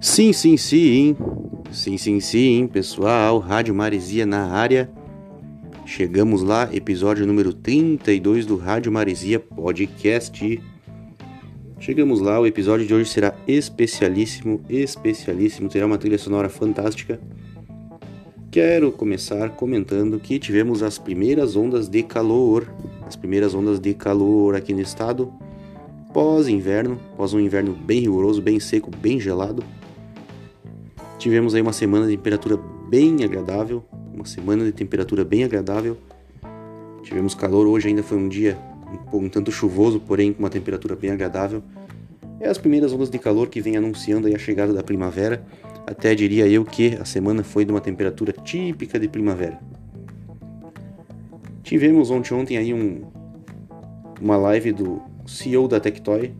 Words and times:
Sim, 0.00 0.32
sim, 0.32 0.56
sim. 0.56 1.14
Sim, 1.70 1.98
sim, 1.98 2.20
sim, 2.20 2.66
pessoal. 2.66 3.38
Rádio 3.38 3.74
Maresia 3.74 4.24
na 4.24 4.46
área. 4.46 4.90
Chegamos 5.84 6.40
lá, 6.40 6.70
episódio 6.72 7.26
número 7.26 7.52
32 7.52 8.46
do 8.46 8.56
Rádio 8.56 8.90
Maresia 8.90 9.38
Podcast. 9.38 10.58
Chegamos 11.78 12.18
lá, 12.18 12.40
o 12.40 12.46
episódio 12.46 12.86
de 12.86 12.94
hoje 12.94 13.10
será 13.10 13.34
especialíssimo, 13.46 14.62
especialíssimo, 14.70 15.68
terá 15.68 15.84
uma 15.84 15.98
trilha 15.98 16.16
sonora 16.16 16.48
fantástica. 16.48 17.20
Quero 18.50 18.90
começar 18.92 19.50
comentando 19.50 20.18
que 20.18 20.38
tivemos 20.38 20.82
as 20.82 20.96
primeiras 20.96 21.56
ondas 21.56 21.90
de 21.90 22.02
calor, 22.02 22.72
as 23.06 23.16
primeiras 23.16 23.54
ondas 23.54 23.78
de 23.78 23.92
calor 23.92 24.56
aqui 24.56 24.72
no 24.72 24.80
estado, 24.80 25.30
pós-inverno, 26.14 26.98
pós 27.18 27.34
um 27.34 27.40
inverno 27.40 27.74
bem 27.74 28.00
rigoroso, 28.00 28.40
bem 28.40 28.58
seco, 28.58 28.90
bem 28.90 29.20
gelado. 29.20 29.62
Tivemos 31.20 31.54
aí 31.54 31.60
uma 31.60 31.74
semana 31.74 32.06
de 32.06 32.16
temperatura 32.16 32.58
bem 32.88 33.22
agradável, 33.22 33.84
uma 34.10 34.24
semana 34.24 34.64
de 34.64 34.72
temperatura 34.72 35.22
bem 35.22 35.44
agradável. 35.44 35.98
Tivemos 37.02 37.34
calor 37.34 37.66
hoje, 37.66 37.88
ainda 37.88 38.02
foi 38.02 38.16
um 38.16 38.26
dia 38.26 38.56
um, 39.12 39.18
um 39.18 39.28
tanto 39.28 39.52
chuvoso, 39.52 40.00
porém 40.00 40.32
com 40.32 40.38
uma 40.38 40.48
temperatura 40.48 40.96
bem 40.96 41.10
agradável. 41.10 41.62
É 42.40 42.48
as 42.48 42.56
primeiras 42.56 42.94
ondas 42.94 43.10
de 43.10 43.18
calor 43.18 43.50
que 43.50 43.60
vem 43.60 43.76
anunciando 43.76 44.34
a 44.34 44.38
chegada 44.38 44.72
da 44.72 44.82
primavera. 44.82 45.44
Até 45.86 46.14
diria 46.14 46.48
eu 46.48 46.64
que 46.64 46.94
a 46.94 47.04
semana 47.04 47.44
foi 47.44 47.66
de 47.66 47.70
uma 47.70 47.82
temperatura 47.82 48.32
típica 48.32 48.98
de 48.98 49.06
primavera. 49.06 49.60
Tivemos 51.62 52.10
ontem, 52.10 52.32
ontem 52.32 52.56
aí 52.56 52.72
um, 52.72 53.02
uma 54.18 54.38
live 54.38 54.72
do 54.72 55.02
CEO 55.26 55.68
da 55.68 55.78
Tectoy, 55.78 56.32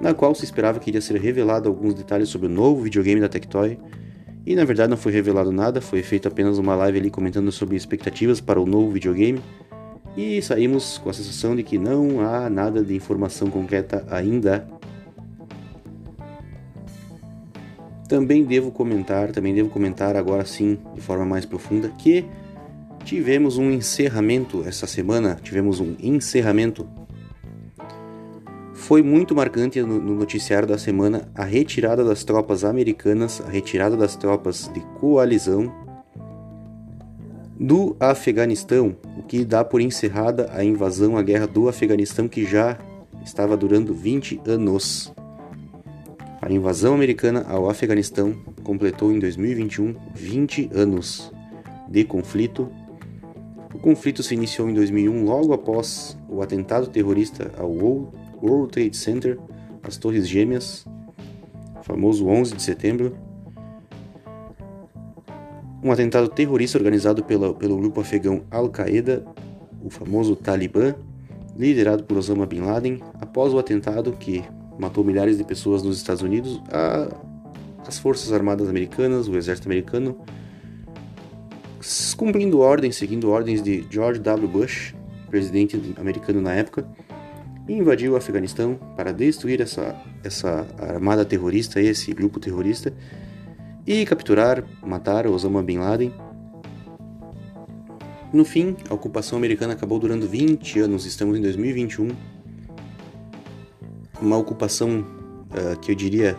na 0.00 0.14
qual 0.14 0.34
se 0.34 0.44
esperava 0.44 0.78
que 0.78 0.90
iria 0.90 1.00
ser 1.00 1.20
revelado 1.20 1.68
alguns 1.68 1.94
detalhes 1.94 2.28
sobre 2.28 2.46
o 2.46 2.50
novo 2.50 2.82
videogame 2.82 3.20
da 3.20 3.28
Tectoy, 3.28 3.78
e 4.44 4.54
na 4.54 4.64
verdade 4.64 4.90
não 4.90 4.96
foi 4.96 5.12
revelado 5.12 5.50
nada, 5.50 5.80
foi 5.80 6.02
feita 6.02 6.28
apenas 6.28 6.58
uma 6.58 6.74
live 6.76 6.98
ali 6.98 7.10
comentando 7.10 7.50
sobre 7.50 7.76
expectativas 7.76 8.40
para 8.40 8.60
o 8.60 8.66
novo 8.66 8.90
videogame, 8.90 9.40
e 10.16 10.40
saímos 10.40 10.98
com 10.98 11.10
a 11.10 11.12
sensação 11.12 11.54
de 11.54 11.62
que 11.62 11.78
não 11.78 12.20
há 12.20 12.48
nada 12.48 12.82
de 12.82 12.94
informação 12.94 13.50
concreta 13.50 14.06
ainda. 14.10 14.66
Também 18.08 18.44
devo 18.44 18.70
comentar, 18.70 19.32
também 19.32 19.52
devo 19.52 19.68
comentar 19.68 20.16
agora 20.16 20.44
sim, 20.44 20.78
de 20.94 21.00
forma 21.00 21.26
mais 21.26 21.44
profunda, 21.44 21.88
que 21.98 22.24
tivemos 23.04 23.58
um 23.58 23.70
encerramento 23.70 24.62
essa 24.66 24.86
semana, 24.86 25.38
tivemos 25.42 25.80
um 25.80 25.94
encerramento 26.00 26.88
foi 28.86 29.02
muito 29.02 29.34
marcante 29.34 29.82
no, 29.82 29.98
noticiário 29.98 30.68
da 30.68 30.78
semana 30.78 31.28
a 31.34 31.42
retirada 31.42 32.04
das 32.04 32.22
tropas 32.22 32.62
americanas, 32.62 33.42
a 33.44 33.50
retirada 33.50 33.96
das 33.96 34.14
tropas 34.14 34.70
de 34.72 34.78
coalizão 35.00 35.74
do 37.58 37.96
Afeganistão, 37.98 38.96
o 39.18 39.24
que 39.24 39.44
dá 39.44 39.64
por 39.64 39.80
encerrada 39.80 40.48
a 40.52 40.62
invasão, 40.62 41.16
a 41.16 41.22
guerra 41.22 41.48
do 41.48 41.68
Afeganistão 41.68 42.28
que 42.28 42.46
já 42.46 42.78
estava 43.24 43.56
durando 43.56 43.92
20 43.92 44.42
anos. 44.46 45.12
A 46.40 46.52
invasão 46.52 46.94
americana 46.94 47.44
ao 47.48 47.68
Afeganistão 47.68 48.36
completou 48.62 49.10
em 49.10 49.18
2021 49.18 49.96
20 50.14 50.70
anos 50.72 51.32
de 51.88 52.04
conflito. 52.04 52.70
O 53.74 53.80
conflito 53.80 54.22
se 54.22 54.34
iniciou 54.34 54.70
em 54.70 54.74
2001 54.74 55.24
logo 55.24 55.52
após 55.52 56.16
o 56.28 56.40
atentado 56.40 56.86
terrorista 56.86 57.50
ao 57.58 57.68
World 58.42 58.72
Trade 58.72 58.96
Center, 58.96 59.38
as 59.82 59.96
Torres 59.96 60.28
Gêmeas, 60.28 60.84
famoso 61.82 62.26
11 62.26 62.56
de 62.56 62.62
setembro. 62.62 63.16
Um 65.82 65.92
atentado 65.92 66.28
terrorista 66.28 66.78
organizado 66.78 67.22
pela, 67.22 67.54
pelo 67.54 67.76
grupo 67.76 68.00
afegão 68.00 68.42
Al-Qaeda, 68.50 69.24
o 69.82 69.90
famoso 69.90 70.34
Talibã, 70.34 70.94
liderado 71.56 72.04
por 72.04 72.18
Osama 72.18 72.44
Bin 72.44 72.60
Laden, 72.60 73.00
após 73.20 73.54
o 73.54 73.58
atentado 73.58 74.12
que 74.12 74.44
matou 74.78 75.04
milhares 75.04 75.38
de 75.38 75.44
pessoas 75.44 75.82
nos 75.82 75.96
Estados 75.96 76.22
Unidos, 76.22 76.60
a, 76.72 77.08
as 77.86 77.98
Forças 77.98 78.32
Armadas 78.32 78.68
Americanas, 78.68 79.28
o 79.28 79.36
Exército 79.36 79.68
Americano, 79.68 80.16
cumprindo 82.16 82.58
ordens, 82.58 82.96
seguindo 82.96 83.30
ordens 83.30 83.62
de 83.62 83.86
George 83.90 84.20
W. 84.20 84.48
Bush, 84.48 84.94
presidente 85.30 85.80
americano 85.98 86.40
na 86.40 86.52
época, 86.52 86.86
invadiu 87.68 88.12
o 88.12 88.16
Afeganistão 88.16 88.78
para 88.96 89.12
destruir 89.12 89.60
essa, 89.60 89.96
essa 90.22 90.66
armada 90.78 91.24
terrorista, 91.24 91.80
esse 91.80 92.12
grupo 92.12 92.38
terrorista, 92.38 92.92
e 93.86 94.04
capturar, 94.04 94.64
matar 94.82 95.26
Osama 95.26 95.62
Bin 95.62 95.78
Laden. 95.78 96.12
No 98.32 98.44
fim, 98.44 98.76
a 98.88 98.94
ocupação 98.94 99.38
americana 99.38 99.72
acabou 99.72 99.98
durando 99.98 100.28
20 100.28 100.80
anos, 100.80 101.06
estamos 101.06 101.38
em 101.38 101.42
2021. 101.42 102.08
Uma 104.20 104.36
ocupação 104.36 105.00
uh, 105.00 105.78
que 105.80 105.92
eu 105.92 105.94
diria 105.94 106.36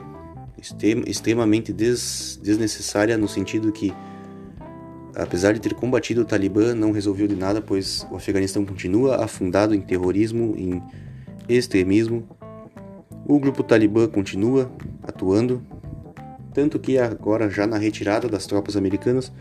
extremamente 1.05 1.71
des 1.71 2.39
desnecessária, 2.41 3.17
no 3.17 3.27
sentido 3.27 3.71
que, 3.71 3.93
apesar 5.15 5.53
de 5.53 5.61
ter 5.61 5.73
combatido 5.73 6.21
o 6.21 6.25
Talibã, 6.25 6.73
não 6.73 6.91
resolveu 6.91 7.27
de 7.27 7.35
nada, 7.35 7.61
pois 7.61 8.05
o 8.11 8.15
Afeganistão 8.15 8.65
continua 8.65 9.23
afundado 9.23 9.73
em 9.73 9.81
terrorismo, 9.81 10.55
em 10.57 10.81
extremismo. 11.47 12.27
O 13.25 13.39
grupo 13.39 13.63
Talibã 13.63 14.07
continua 14.07 14.71
atuando, 15.03 15.61
tanto 16.53 16.79
que 16.79 16.97
agora, 16.97 17.49
já 17.49 17.67
na 17.67 17.77
retirada 17.77 18.27
das 18.27 18.45
tropas 18.45 18.75
americanas, 18.75 19.31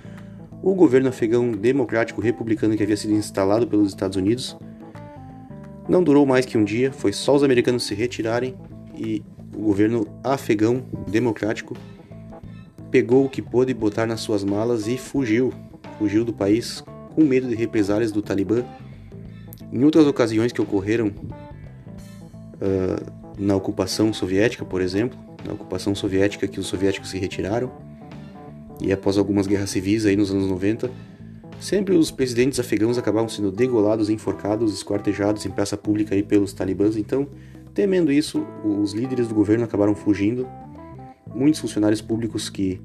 o 0.63 0.75
governo 0.75 1.09
afegão 1.09 1.53
democrático 1.53 2.21
republicano 2.21 2.77
que 2.77 2.83
havia 2.83 2.97
sido 2.97 3.15
instalado 3.15 3.67
pelos 3.67 3.89
Estados 3.89 4.17
Unidos 4.17 4.57
não 5.89 6.03
durou 6.03 6.27
mais 6.27 6.45
que 6.45 6.59
um 6.59 6.65
dia, 6.65 6.93
foi 6.93 7.13
só 7.13 7.35
os 7.35 7.45
americanos 7.45 7.85
se 7.85 7.95
retirarem 7.95 8.55
e 8.97 9.23
o 9.55 9.63
governo 9.63 10.07
afegão 10.23 10.83
democrático 11.09 11.77
pegou 12.91 13.25
o 13.25 13.29
que 13.29 13.41
pôde 13.41 13.73
botar 13.73 14.07
nas 14.07 14.21
suas 14.21 14.43
malas 14.43 14.89
e 14.89 14.97
fugiu, 14.97 15.53
fugiu 15.99 16.25
do 16.25 16.33
país 16.33 16.83
com 17.15 17.23
medo 17.23 17.49
de 17.49 17.55
represálias 17.55 18.11
do 18.11 18.21
Talibã. 18.21 18.65
Em 19.73 19.85
outras 19.85 20.07
ocasiões 20.07 20.53
que 20.53 20.61
ocorreram 20.61 21.13
uh, 22.61 23.13
na 23.39 23.55
ocupação 23.55 24.13
soviética, 24.13 24.65
por 24.65 24.81
exemplo, 24.81 25.19
na 25.45 25.53
ocupação 25.53 25.95
soviética 25.95 26.49
que 26.49 26.59
os 26.59 26.67
soviéticos 26.67 27.11
se 27.11 27.19
retiraram, 27.19 27.71
e 28.81 28.93
após 28.93 29.17
algumas 29.17 29.47
guerras 29.47 29.71
civis 29.71 30.05
aí 30.05 30.17
nos 30.17 30.31
anos 30.31 30.49
90, 30.49 30.91
sempre 31.59 31.95
os 31.95 32.11
presidentes 32.11 32.61
afegãos 32.61 32.99
acabavam 32.99 33.29
sendo 33.29 33.51
degolados, 33.51 34.11
enforcados, 34.11 34.75
esquartejados 34.75 35.47
em 35.47 35.51
praça 35.51 35.77
pública 35.77 36.15
aí 36.15 36.23
pelos 36.23 36.53
talibãs. 36.53 36.97
Então, 36.97 37.27
temendo 37.73 38.13
isso, 38.13 38.47
os 38.65 38.93
líderes 38.93 39.29
do 39.29 39.35
governo 39.35 39.65
acabaram 39.65 39.95
fugindo. 39.95 40.47
Muitos 41.35 41.61
funcionários 41.61 42.03
públicos 42.03 42.51
que 42.51 42.81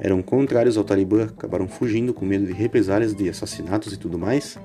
eram 0.00 0.22
contrários 0.22 0.76
ao 0.76 0.82
Talibã 0.82 1.24
acabaram 1.24 1.68
fugindo 1.68 2.12
com 2.12 2.24
medo 2.24 2.46
de 2.46 2.52
represálias, 2.52 3.14
de 3.14 3.28
assassinatos 3.28 3.92
e 3.92 3.96
tudo 3.96 4.18
mais 4.18 4.58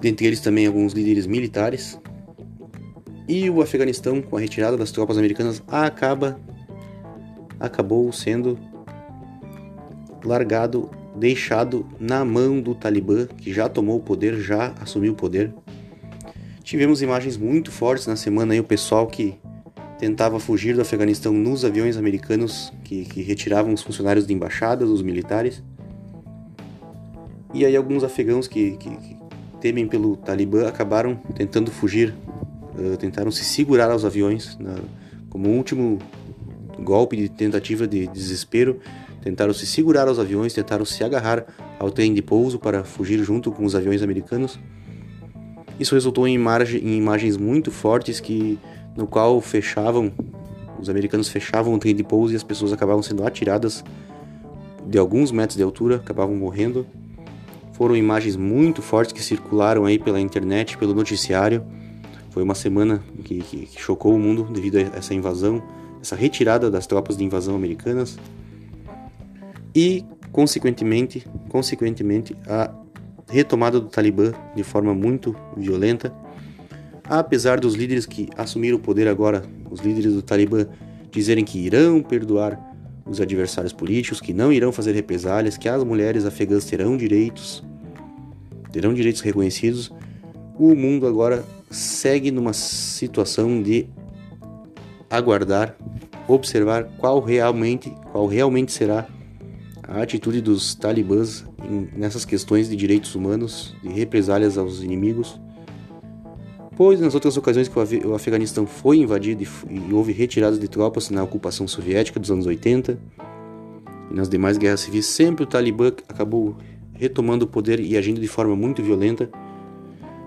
dentre 0.00 0.26
eles 0.26 0.40
também 0.40 0.66
alguns 0.66 0.92
líderes 0.92 1.26
militares. 1.26 1.98
E 3.26 3.48
o 3.48 3.62
Afeganistão, 3.62 4.20
com 4.20 4.36
a 4.36 4.40
retirada 4.40 4.76
das 4.76 4.92
tropas 4.92 5.16
americanas, 5.16 5.62
acaba 5.66 6.38
acabou 7.58 8.12
sendo 8.12 8.58
largado, 10.24 10.90
deixado 11.16 11.86
na 11.98 12.24
mão 12.24 12.60
do 12.60 12.74
Talibã, 12.74 13.26
que 13.26 13.52
já 13.52 13.68
tomou 13.68 13.98
o 13.98 14.02
poder, 14.02 14.40
já 14.40 14.74
assumiu 14.80 15.12
o 15.12 15.16
poder. 15.16 15.52
Tivemos 16.62 17.02
imagens 17.02 17.36
muito 17.36 17.70
fortes 17.70 18.06
na 18.06 18.16
semana 18.16 18.54
aí, 18.54 18.60
o 18.60 18.64
pessoal 18.64 19.06
que 19.06 19.34
tentava 19.98 20.40
fugir 20.40 20.74
do 20.74 20.80
Afeganistão 20.80 21.32
nos 21.32 21.64
aviões 21.64 21.96
americanos 21.96 22.72
que, 22.82 23.04
que 23.04 23.22
retiravam 23.22 23.72
os 23.72 23.82
funcionários 23.82 24.26
de 24.26 24.32
embaixadas, 24.32 24.88
os 24.88 25.02
militares. 25.02 25.62
E 27.52 27.64
aí 27.64 27.76
alguns 27.76 28.02
afegãos 28.02 28.48
que, 28.48 28.76
que, 28.78 28.96
temem 29.64 29.88
pelo 29.88 30.14
Talibã 30.14 30.68
acabaram 30.68 31.14
tentando 31.34 31.70
fugir, 31.70 32.12
uh, 32.78 32.98
tentaram 32.98 33.30
se 33.30 33.42
segurar 33.42 33.90
aos 33.90 34.04
aviões 34.04 34.58
na, 34.60 34.74
como 35.30 35.48
último 35.48 35.98
golpe 36.80 37.16
de 37.16 37.30
tentativa 37.30 37.86
de 37.86 38.06
desespero. 38.08 38.78
Tentaram 39.22 39.54
se 39.54 39.64
segurar 39.64 40.06
aos 40.06 40.18
aviões, 40.18 40.52
tentaram 40.52 40.84
se 40.84 41.02
agarrar 41.02 41.46
ao 41.78 41.90
trem 41.90 42.12
de 42.12 42.20
pouso 42.20 42.58
para 42.58 42.84
fugir 42.84 43.24
junto 43.24 43.50
com 43.50 43.64
os 43.64 43.74
aviões 43.74 44.02
americanos. 44.02 44.60
Isso 45.80 45.94
resultou 45.94 46.28
em, 46.28 46.34
imagem, 46.34 46.82
em 46.82 46.98
imagens 46.98 47.38
muito 47.38 47.70
fortes 47.70 48.20
que 48.20 48.58
no 48.94 49.06
qual 49.06 49.40
fechavam 49.40 50.12
os 50.78 50.90
americanos 50.90 51.30
fechavam 51.30 51.72
o 51.72 51.78
trem 51.78 51.96
de 51.96 52.04
pouso 52.04 52.34
e 52.34 52.36
as 52.36 52.42
pessoas 52.42 52.70
acabavam 52.70 53.02
sendo 53.02 53.26
atiradas 53.26 53.82
de 54.86 54.98
alguns 54.98 55.32
metros 55.32 55.56
de 55.56 55.62
altura, 55.62 55.96
acabavam 55.96 56.36
morrendo. 56.36 56.86
Foram 57.74 57.96
imagens 57.96 58.36
muito 58.36 58.80
fortes 58.80 59.12
que 59.12 59.22
circularam 59.22 59.84
aí 59.84 59.98
pela 59.98 60.20
internet, 60.20 60.78
pelo 60.78 60.94
noticiário. 60.94 61.64
Foi 62.30 62.42
uma 62.42 62.54
semana 62.54 63.02
que, 63.24 63.40
que, 63.42 63.66
que 63.66 63.80
chocou 63.80 64.14
o 64.14 64.18
mundo 64.18 64.44
devido 64.44 64.76
a 64.76 64.80
essa 64.96 65.12
invasão, 65.12 65.62
essa 66.00 66.16
retirada 66.16 66.70
das 66.70 66.86
tropas 66.86 67.16
de 67.16 67.24
invasão 67.24 67.54
americanas 67.54 68.16
e, 69.74 70.04
consequentemente, 70.30 71.26
consequentemente, 71.48 72.36
a 72.46 72.70
retomada 73.28 73.80
do 73.80 73.88
Talibã 73.88 74.32
de 74.54 74.62
forma 74.62 74.94
muito 74.94 75.34
violenta. 75.56 76.14
Apesar 77.04 77.58
dos 77.58 77.74
líderes 77.74 78.06
que 78.06 78.28
assumiram 78.36 78.76
o 78.76 78.80
poder 78.80 79.08
agora, 79.08 79.44
os 79.68 79.80
líderes 79.80 80.14
do 80.14 80.22
Talibã, 80.22 80.66
dizerem 81.10 81.44
que 81.44 81.58
irão 81.58 82.00
perdoar 82.00 82.73
os 83.06 83.20
adversários 83.20 83.72
políticos, 83.72 84.20
que 84.20 84.32
não 84.32 84.52
irão 84.52 84.72
fazer 84.72 84.92
represálias, 84.92 85.56
que 85.56 85.68
as 85.68 85.84
mulheres 85.84 86.24
afegãs 86.24 86.64
terão 86.64 86.96
direitos, 86.96 87.62
terão 88.72 88.94
direitos 88.94 89.20
reconhecidos, 89.20 89.92
o 90.58 90.74
mundo 90.74 91.06
agora 91.06 91.44
segue 91.70 92.30
numa 92.30 92.52
situação 92.52 93.62
de 93.62 93.86
aguardar, 95.10 95.76
observar 96.26 96.84
qual 96.98 97.20
realmente, 97.20 97.90
qual 98.10 98.26
realmente 98.26 98.72
será 98.72 99.06
a 99.82 100.02
atitude 100.02 100.40
dos 100.40 100.74
talibãs 100.74 101.44
nessas 101.94 102.24
questões 102.24 102.68
de 102.68 102.76
direitos 102.76 103.14
humanos, 103.14 103.74
de 103.82 103.88
represálias 103.88 104.56
aos 104.56 104.82
inimigos, 104.82 105.38
pois 106.76 107.00
nas 107.00 107.14
outras 107.14 107.36
ocasiões 107.36 107.68
que 107.68 108.06
o 108.06 108.14
Afeganistão 108.14 108.66
foi 108.66 108.98
invadido 108.98 109.42
e, 109.42 109.48
e 109.88 109.92
houve 109.92 110.12
retiradas 110.12 110.58
de 110.58 110.68
tropas 110.68 111.10
na 111.10 111.22
ocupação 111.22 111.68
soviética 111.68 112.18
dos 112.18 112.30
anos 112.30 112.46
80 112.46 112.98
e 114.10 114.14
nas 114.14 114.28
demais 114.28 114.58
guerras 114.58 114.80
civis, 114.80 115.06
sempre 115.06 115.44
o 115.44 115.46
Talibã 115.46 115.88
acabou 116.08 116.56
retomando 116.92 117.44
o 117.44 117.48
poder 117.48 117.80
e 117.80 117.96
agindo 117.96 118.20
de 118.20 118.28
forma 118.28 118.54
muito 118.54 118.82
violenta, 118.82 119.28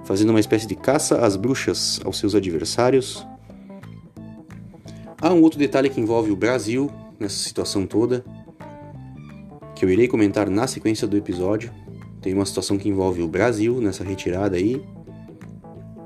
fazendo 0.04 0.30
uma 0.30 0.40
espécie 0.40 0.68
de 0.68 0.76
caça 0.76 1.20
às 1.26 1.36
bruxas 1.36 2.00
aos 2.04 2.18
seus 2.18 2.36
adversários. 2.36 3.26
Há 5.22 5.34
um 5.34 5.42
outro 5.42 5.58
detalhe 5.58 5.90
que 5.90 6.02
envolve 6.02 6.32
o 6.32 6.36
Brasil 6.36 6.92
nessa 7.20 7.38
situação 7.38 7.88
toda, 7.88 8.24
que 9.76 9.86
eu 9.86 9.90
irei 9.90 10.08
comentar 10.08 10.50
na 10.50 10.68
sequência 10.68 11.08
do 11.08 11.18
episódio. 11.18 11.72
Tem 12.22 12.34
uma 12.34 12.46
situação 12.46 12.78
que 12.78 12.90
envolve 12.90 13.22
o 13.22 13.28
Brasil 13.28 13.80
nessa 13.80 14.04
retirada 14.04 14.58
aí, 14.58 14.84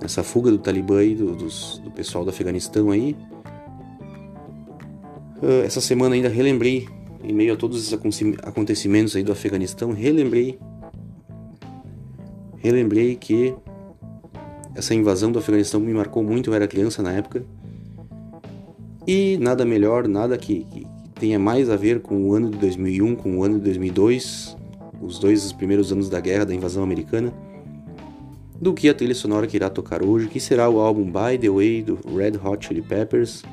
nessa 0.02 0.24
fuga 0.24 0.50
do 0.50 0.58
Talibã 0.58 1.00
aí, 1.00 1.14
do, 1.14 1.36
dos, 1.36 1.80
do 1.84 1.92
pessoal 1.92 2.24
do 2.24 2.30
Afeganistão 2.32 2.90
aí. 2.90 3.16
Uh, 5.42 5.64
essa 5.64 5.80
semana 5.80 6.16
ainda 6.16 6.30
relembrei, 6.30 6.88
em 7.24 7.34
meio 7.34 7.54
a 7.54 7.56
todos 7.56 7.80
esses 7.80 7.94
acontecimentos 8.44 9.16
aí 9.16 9.24
do 9.24 9.32
Afeganistão, 9.32 9.92
relembrei, 9.92 10.60
relembrei 12.58 13.16
que 13.16 13.54
essa 14.76 14.96
invasão 14.96 15.32
do 15.32 15.40
Afeganistão 15.40 15.80
me 15.80 15.94
marcou 15.94 16.24
muito, 16.24 16.50
eu 16.50 16.54
era 16.54 16.68
criança 16.68 17.04
na 17.04 17.12
época. 17.12 17.44
E 19.06 19.38
nada 19.40 19.66
melhor, 19.66 20.08
nada 20.08 20.38
que, 20.38 20.64
que 20.66 20.88
tenha 21.20 21.38
mais 21.38 21.70
a 21.70 21.76
ver 21.76 22.02
com 22.02 22.30
o 22.30 22.34
ano 22.34 22.50
de 22.50 22.58
2001, 22.58 23.16
com 23.16 23.38
o 23.38 23.44
ano 23.44 23.56
de 23.56 23.66
2002, 23.66 24.58
os 25.02 25.20
dois 25.20 25.52
primeiros 25.52 25.92
anos 25.92 26.10
da 26.10 26.20
guerra, 26.20 26.46
da 26.46 26.54
invasão 26.54 26.84
americana, 26.84 27.34
do 28.62 28.76
que 28.76 28.88
a 28.88 28.94
trilha 28.94 29.16
sonora 29.16 29.48
que 29.48 29.58
irá 29.58 29.72
tocar 29.72 30.06
hoje, 30.06 30.28
que 30.28 30.40
será 30.40 30.70
o 30.70 30.80
álbum 30.80 31.06
By 31.06 31.36
the 31.40 31.50
Way 31.50 31.82
do 31.82 32.00
Red 32.16 32.38
Hot 32.44 32.68
Chili 32.68 32.84
Peppers, 32.84 33.44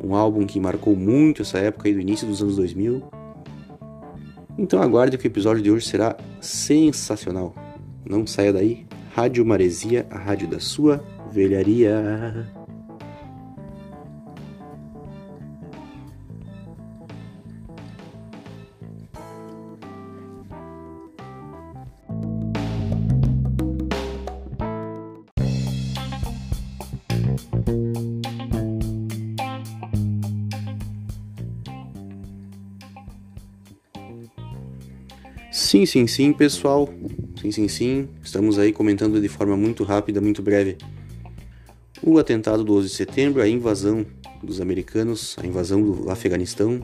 um 0.00 0.14
álbum 0.14 0.46
que 0.46 0.60
marcou 0.60 0.94
muito 0.94 1.42
essa 1.42 1.58
época 1.58 1.88
aí 1.88 1.94
do 1.94 2.00
início 2.00 2.24
dos 2.24 2.40
anos 2.40 2.54
2000. 2.54 3.02
Então 4.56 4.80
aguarde 4.80 5.18
que 5.18 5.26
o 5.26 5.28
episódio 5.28 5.60
de 5.60 5.72
hoje 5.72 5.88
será 5.88 6.16
sensacional. 6.40 7.52
Não 8.08 8.24
saia 8.24 8.52
daí. 8.52 8.86
Rádio 9.12 9.44
Maresia, 9.44 10.06
a 10.08 10.18
rádio 10.18 10.46
da 10.46 10.60
sua 10.60 11.02
velharia. 11.32 12.46
Sim, 35.54 35.86
sim, 35.86 36.04
sim, 36.08 36.32
pessoal. 36.32 36.92
Sim, 37.40 37.52
sim, 37.52 37.68
sim. 37.68 38.08
Estamos 38.20 38.58
aí 38.58 38.72
comentando 38.72 39.20
de 39.20 39.28
forma 39.28 39.56
muito 39.56 39.84
rápida, 39.84 40.20
muito 40.20 40.42
breve. 40.42 40.76
O 42.02 42.18
atentado 42.18 42.64
do 42.64 42.74
11 42.74 42.88
de 42.88 42.94
setembro, 42.96 43.40
a 43.40 43.48
invasão 43.48 44.04
dos 44.42 44.60
americanos, 44.60 45.36
a 45.40 45.46
invasão 45.46 45.80
do 45.80 46.10
Afeganistão 46.10 46.80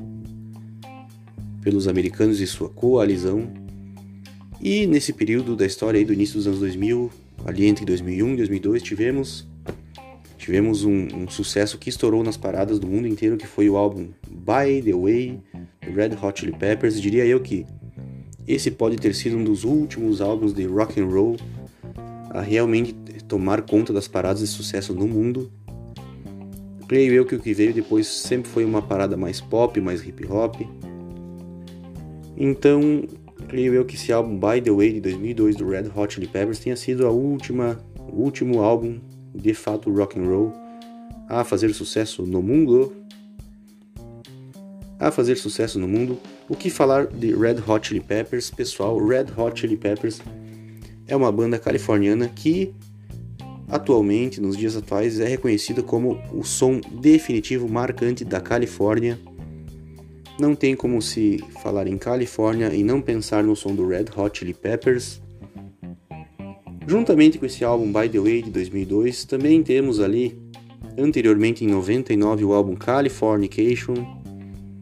pelos 1.60 1.88
americanos 1.88 2.40
e 2.40 2.46
sua 2.46 2.68
coalizão. 2.68 3.52
E 4.60 4.86
nesse 4.86 5.12
período 5.12 5.56
da 5.56 5.66
história 5.66 5.98
aí 5.98 6.04
do 6.04 6.12
início 6.12 6.36
dos 6.36 6.46
anos 6.46 6.60
2000, 6.60 7.10
ali 7.44 7.66
entre 7.66 7.84
2001 7.84 8.34
e 8.34 8.36
2002, 8.36 8.82
tivemos 8.84 9.48
tivemos 10.38 10.84
um, 10.84 11.08
um, 11.12 11.28
sucesso 11.28 11.76
que 11.76 11.90
estourou 11.90 12.22
nas 12.22 12.36
paradas 12.36 12.78
do 12.78 12.86
mundo 12.86 13.08
inteiro, 13.08 13.36
que 13.36 13.48
foi 13.48 13.68
o 13.68 13.76
álbum 13.76 14.10
By 14.28 14.80
the 14.80 14.92
Way, 14.92 15.40
do 15.84 15.92
Red 15.92 16.10
Hot 16.22 16.38
Chili 16.38 16.52
Peppers. 16.56 17.00
Diria 17.00 17.26
eu 17.26 17.40
que 17.40 17.66
esse 18.52 18.70
pode 18.70 18.96
ter 18.96 19.14
sido 19.14 19.36
um 19.36 19.44
dos 19.44 19.64
últimos 19.64 20.20
álbuns 20.20 20.52
de 20.52 20.64
rock 20.66 21.00
and 21.00 21.06
roll 21.06 21.36
a 22.30 22.40
realmente 22.40 22.94
tomar 23.28 23.62
conta 23.62 23.92
das 23.92 24.08
paradas 24.08 24.40
de 24.40 24.48
sucesso 24.48 24.92
no 24.92 25.06
mundo. 25.06 25.50
Creio 26.88 27.12
eu 27.12 27.24
que 27.24 27.36
o 27.36 27.38
que 27.38 27.54
veio 27.54 27.72
depois 27.72 28.08
sempre 28.08 28.50
foi 28.50 28.64
uma 28.64 28.82
parada 28.82 29.16
mais 29.16 29.40
pop, 29.40 29.80
mais 29.80 30.04
hip 30.04 30.26
hop. 30.26 30.56
Então, 32.36 33.04
creio 33.46 33.72
eu 33.74 33.84
que 33.84 33.94
esse 33.94 34.12
álbum 34.12 34.36
By 34.36 34.60
the 34.60 34.72
Way 34.72 34.94
de 34.94 35.00
2002 35.00 35.56
do 35.56 35.68
Red 35.68 35.84
Hot 35.94 36.14
Chili 36.14 36.26
Peppers 36.26 36.58
tenha 36.58 36.74
sido 36.74 37.06
a 37.06 37.10
última, 37.10 37.78
o 38.12 38.22
último 38.22 38.60
álbum 38.62 38.98
de 39.32 39.54
fato 39.54 39.92
rock 39.92 40.18
and 40.18 40.24
roll 40.24 40.52
a 41.28 41.44
fazer 41.44 41.72
sucesso 41.72 42.24
no 42.26 42.42
mundo. 42.42 42.92
A 44.98 45.12
fazer 45.12 45.36
sucesso 45.36 45.78
no 45.78 45.86
mundo 45.86 46.18
o 46.50 46.56
que 46.56 46.68
falar 46.68 47.06
de 47.06 47.32
Red 47.32 47.62
Hot 47.66 47.86
Chili 47.86 48.00
Peppers? 48.00 48.50
Pessoal, 48.50 48.98
Red 48.98 49.26
Hot 49.36 49.58
Chili 49.58 49.76
Peppers 49.76 50.20
é 51.06 51.14
uma 51.14 51.30
banda 51.30 51.60
californiana 51.60 52.28
que 52.28 52.74
atualmente, 53.68 54.40
nos 54.40 54.56
dias 54.56 54.74
atuais, 54.74 55.20
é 55.20 55.28
reconhecida 55.28 55.80
como 55.80 56.20
o 56.32 56.42
som 56.42 56.80
definitivo 57.00 57.68
marcante 57.68 58.24
da 58.24 58.40
Califórnia. 58.40 59.16
Não 60.40 60.56
tem 60.56 60.74
como 60.74 61.00
se 61.00 61.38
falar 61.62 61.86
em 61.86 61.96
Califórnia 61.96 62.74
e 62.74 62.82
não 62.82 63.00
pensar 63.00 63.44
no 63.44 63.54
som 63.54 63.72
do 63.72 63.86
Red 63.86 64.06
Hot 64.16 64.36
Chili 64.36 64.52
Peppers. 64.52 65.22
Juntamente 66.84 67.38
com 67.38 67.46
esse 67.46 67.64
álbum 67.64 67.92
By 67.92 68.08
the 68.08 68.18
Way 68.18 68.42
de 68.42 68.50
2002, 68.50 69.24
também 69.24 69.62
temos 69.62 70.00
ali, 70.00 70.36
anteriormente 70.98 71.64
em 71.64 71.68
99, 71.68 72.44
o 72.44 72.52
álbum 72.52 72.74
Californication, 72.74 74.19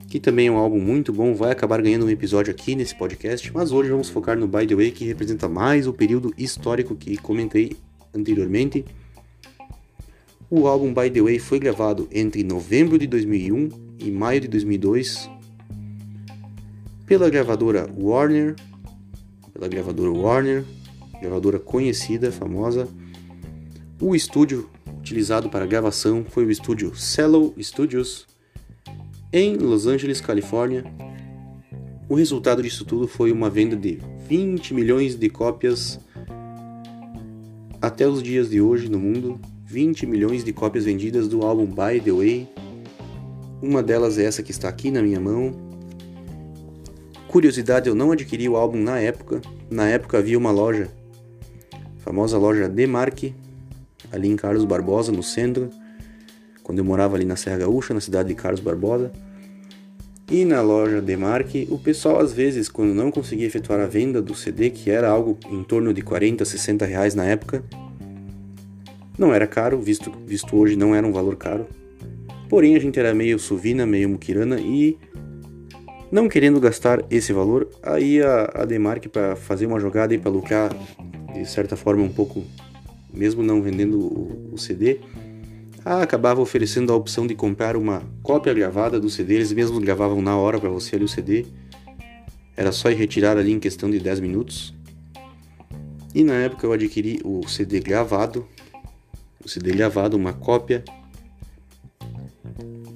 que 0.09 0.19
também 0.19 0.47
é 0.47 0.51
um 0.51 0.57
álbum 0.57 0.81
muito 0.81 1.13
bom, 1.13 1.35
vai 1.35 1.53
acabar 1.53 1.83
ganhando 1.83 2.07
um 2.07 2.11
episódio 2.11 2.51
aqui 2.51 2.75
nesse 2.75 2.95
podcast, 2.95 3.53
mas 3.53 3.73
hoje 3.73 3.91
vamos 3.91 4.09
focar 4.09 4.39
no 4.39 4.49
By 4.49 4.67
The 4.67 4.75
Way, 4.75 4.91
que 4.91 5.05
representa 5.05 5.49
mais 5.49 5.87
o 5.87 5.93
período 5.93 6.33
histórico 6.39 6.97
que 6.97 7.19
comentei 7.19 7.77
anteriormente. 8.15 8.87
O 10.51 10.67
álbum 10.67 10.95
By 10.95 11.11
The 11.11 11.21
Way 11.21 11.39
foi 11.39 11.59
gravado 11.59 12.09
entre 12.11 12.43
novembro 12.43 12.99
de 12.99 13.07
2001 13.07 13.69
e 13.99 14.11
maio 14.11 14.41
de 14.41 14.49
2002 14.49 15.29
pela 17.05 17.29
gravadora 17.29 17.87
Warner, 17.95 18.57
pela 19.53 19.69
gravadora 19.69 20.11
Warner, 20.11 20.65
gravadora 21.21 21.59
conhecida, 21.59 22.33
famosa. 22.33 22.89
O 24.01 24.17
estúdio 24.17 24.71
utilizado 24.99 25.51
para 25.51 25.67
gravação 25.67 26.25
foi 26.27 26.47
o 26.47 26.51
estúdio 26.51 26.95
Cello 26.97 27.55
Studios, 27.61 28.27
em 29.33 29.57
Los 29.57 29.87
Angeles, 29.87 30.21
Califórnia. 30.21 30.85
O 32.09 32.15
resultado 32.15 32.63
disso 32.63 32.85
tudo 32.85 33.07
foi 33.07 33.31
uma 33.31 33.51
venda 33.51 33.77
de 33.77 33.99
20 34.27 34.73
milhões 34.73 35.15
de 35.15 35.29
cópias 35.29 36.01
até 37.81 38.09
os 38.09 38.23
dias 38.23 38.49
de 38.49 38.61
hoje 38.61 38.89
no 38.89 38.99
mundo. 38.99 39.39
20 39.67 40.07
milhões 40.07 40.43
de 40.43 40.53
cópias 40.53 40.87
vendidas 40.87 41.29
do 41.29 41.43
álbum 41.43 41.67
By 41.67 42.01
the 42.01 42.11
Way. 42.11 42.49
Uma 43.61 43.83
delas 43.83 44.19
é 44.19 44.25
essa 44.25 44.43
que 44.43 44.51
está 44.51 44.69
aqui 44.69 44.91
na 44.91 45.03
minha 45.03 45.21
mão. 45.21 45.53
Curiosidade, 47.29 47.89
eu 47.89 47.95
não 47.95 48.11
adquiri 48.11 48.49
o 48.49 48.57
álbum 48.57 48.79
na 48.79 48.99
época. 48.99 49.43
Na 49.71 49.87
época 49.87 50.17
havia 50.17 50.39
uma 50.39 50.51
loja, 50.51 50.89
a 51.75 52.01
famosa 52.01 52.39
loja 52.39 52.67
Demarque, 52.67 53.35
ali 54.11 54.29
em 54.31 54.37
Carlos 54.37 54.65
Barbosa, 54.65 55.13
no 55.13 55.23
centro 55.23 55.69
quando 56.69 56.81
eu 56.81 56.85
morava 56.85 57.17
ali 57.17 57.25
na 57.25 57.35
Serra 57.35 57.61
Gaúcha, 57.61 57.95
na 57.95 58.01
cidade 58.01 58.29
de 58.29 58.35
Carlos 58.35 58.61
Barbosa. 58.61 59.11
E 60.31 60.45
na 60.45 60.61
loja 60.61 61.01
Demarque, 61.01 61.67
o 61.71 61.79
pessoal 61.79 62.21
às 62.21 62.31
vezes, 62.31 62.69
quando 62.69 62.93
não 62.93 63.11
conseguia 63.11 63.47
efetuar 63.47 63.81
a 63.81 63.87
venda 63.87 64.21
do 64.21 64.35
CD, 64.35 64.69
que 64.69 64.91
era 64.91 65.09
algo 65.09 65.39
em 65.51 65.63
torno 65.63 65.95
de 65.95 66.03
40, 66.03 66.45
60 66.45 66.85
reais 66.85 67.15
na 67.15 67.25
época, 67.25 67.65
Não 69.17 69.33
era 69.33 69.47
caro, 69.47 69.81
visto, 69.81 70.13
visto 70.27 70.55
hoje 70.55 70.77
não 70.77 70.95
era 70.95 71.07
um 71.07 71.11
valor 71.11 71.37
caro. 71.37 71.67
Porém, 72.51 72.77
a 72.77 72.79
gente 72.79 73.01
era 73.01 73.15
meio 73.15 73.39
suvina, 73.39 73.87
meio 73.87 74.11
muquirana 74.11 74.61
e 74.61 74.99
não 76.13 76.29
querendo 76.29 76.61
gastar 76.61 77.03
esse 77.11 77.33
valor, 77.33 77.67
aí 77.83 78.23
a, 78.23 78.51
a 78.55 78.65
Demark 78.67 79.09
para 79.09 79.35
fazer 79.37 79.65
uma 79.65 79.81
jogada 79.81 80.15
e 80.15 80.19
para 80.19 80.31
lucrar 80.31 80.71
de 81.33 81.47
certa 81.47 81.77
forma 81.77 82.03
um 82.03 82.13
pouco, 82.13 82.45
mesmo 83.13 83.43
não 83.43 83.63
vendendo 83.63 83.99
o, 83.99 84.51
o 84.53 84.59
CD, 84.59 85.01
acabava 85.89 86.41
oferecendo 86.41 86.93
a 86.93 86.97
opção 86.97 87.27
de 87.27 87.35
comprar 87.35 87.77
uma 87.77 88.03
cópia 88.23 88.53
gravada 88.53 89.01
do 89.01 89.09
CD, 89.09 89.37
eles 89.37 89.53
mesmos 89.53 89.79
gravavam 89.79 90.21
na 90.21 90.37
hora 90.37 90.59
para 90.59 90.69
você 90.69 90.97
ali 90.97 91.05
o 91.05 91.09
CD. 91.09 91.47
Era 92.57 92.73
só 92.73 92.91
ir 92.91 92.95
retirar 92.95 93.39
ali 93.39 93.53
em 93.53 93.59
questão 93.59 93.91
de 93.91 93.99
10 93.99 94.21
minutos. 94.21 94.75
E 96.15 96.23
na 96.23 96.35
época 96.35 96.67
eu 96.67 96.73
adquiri 96.73 97.21
o 97.25 97.47
CD 97.49 97.81
gravado, 97.81 98.47
o 99.43 99.49
CD 99.49 99.73
gravado, 99.73 100.17
uma 100.17 100.33
cópia 100.33 100.85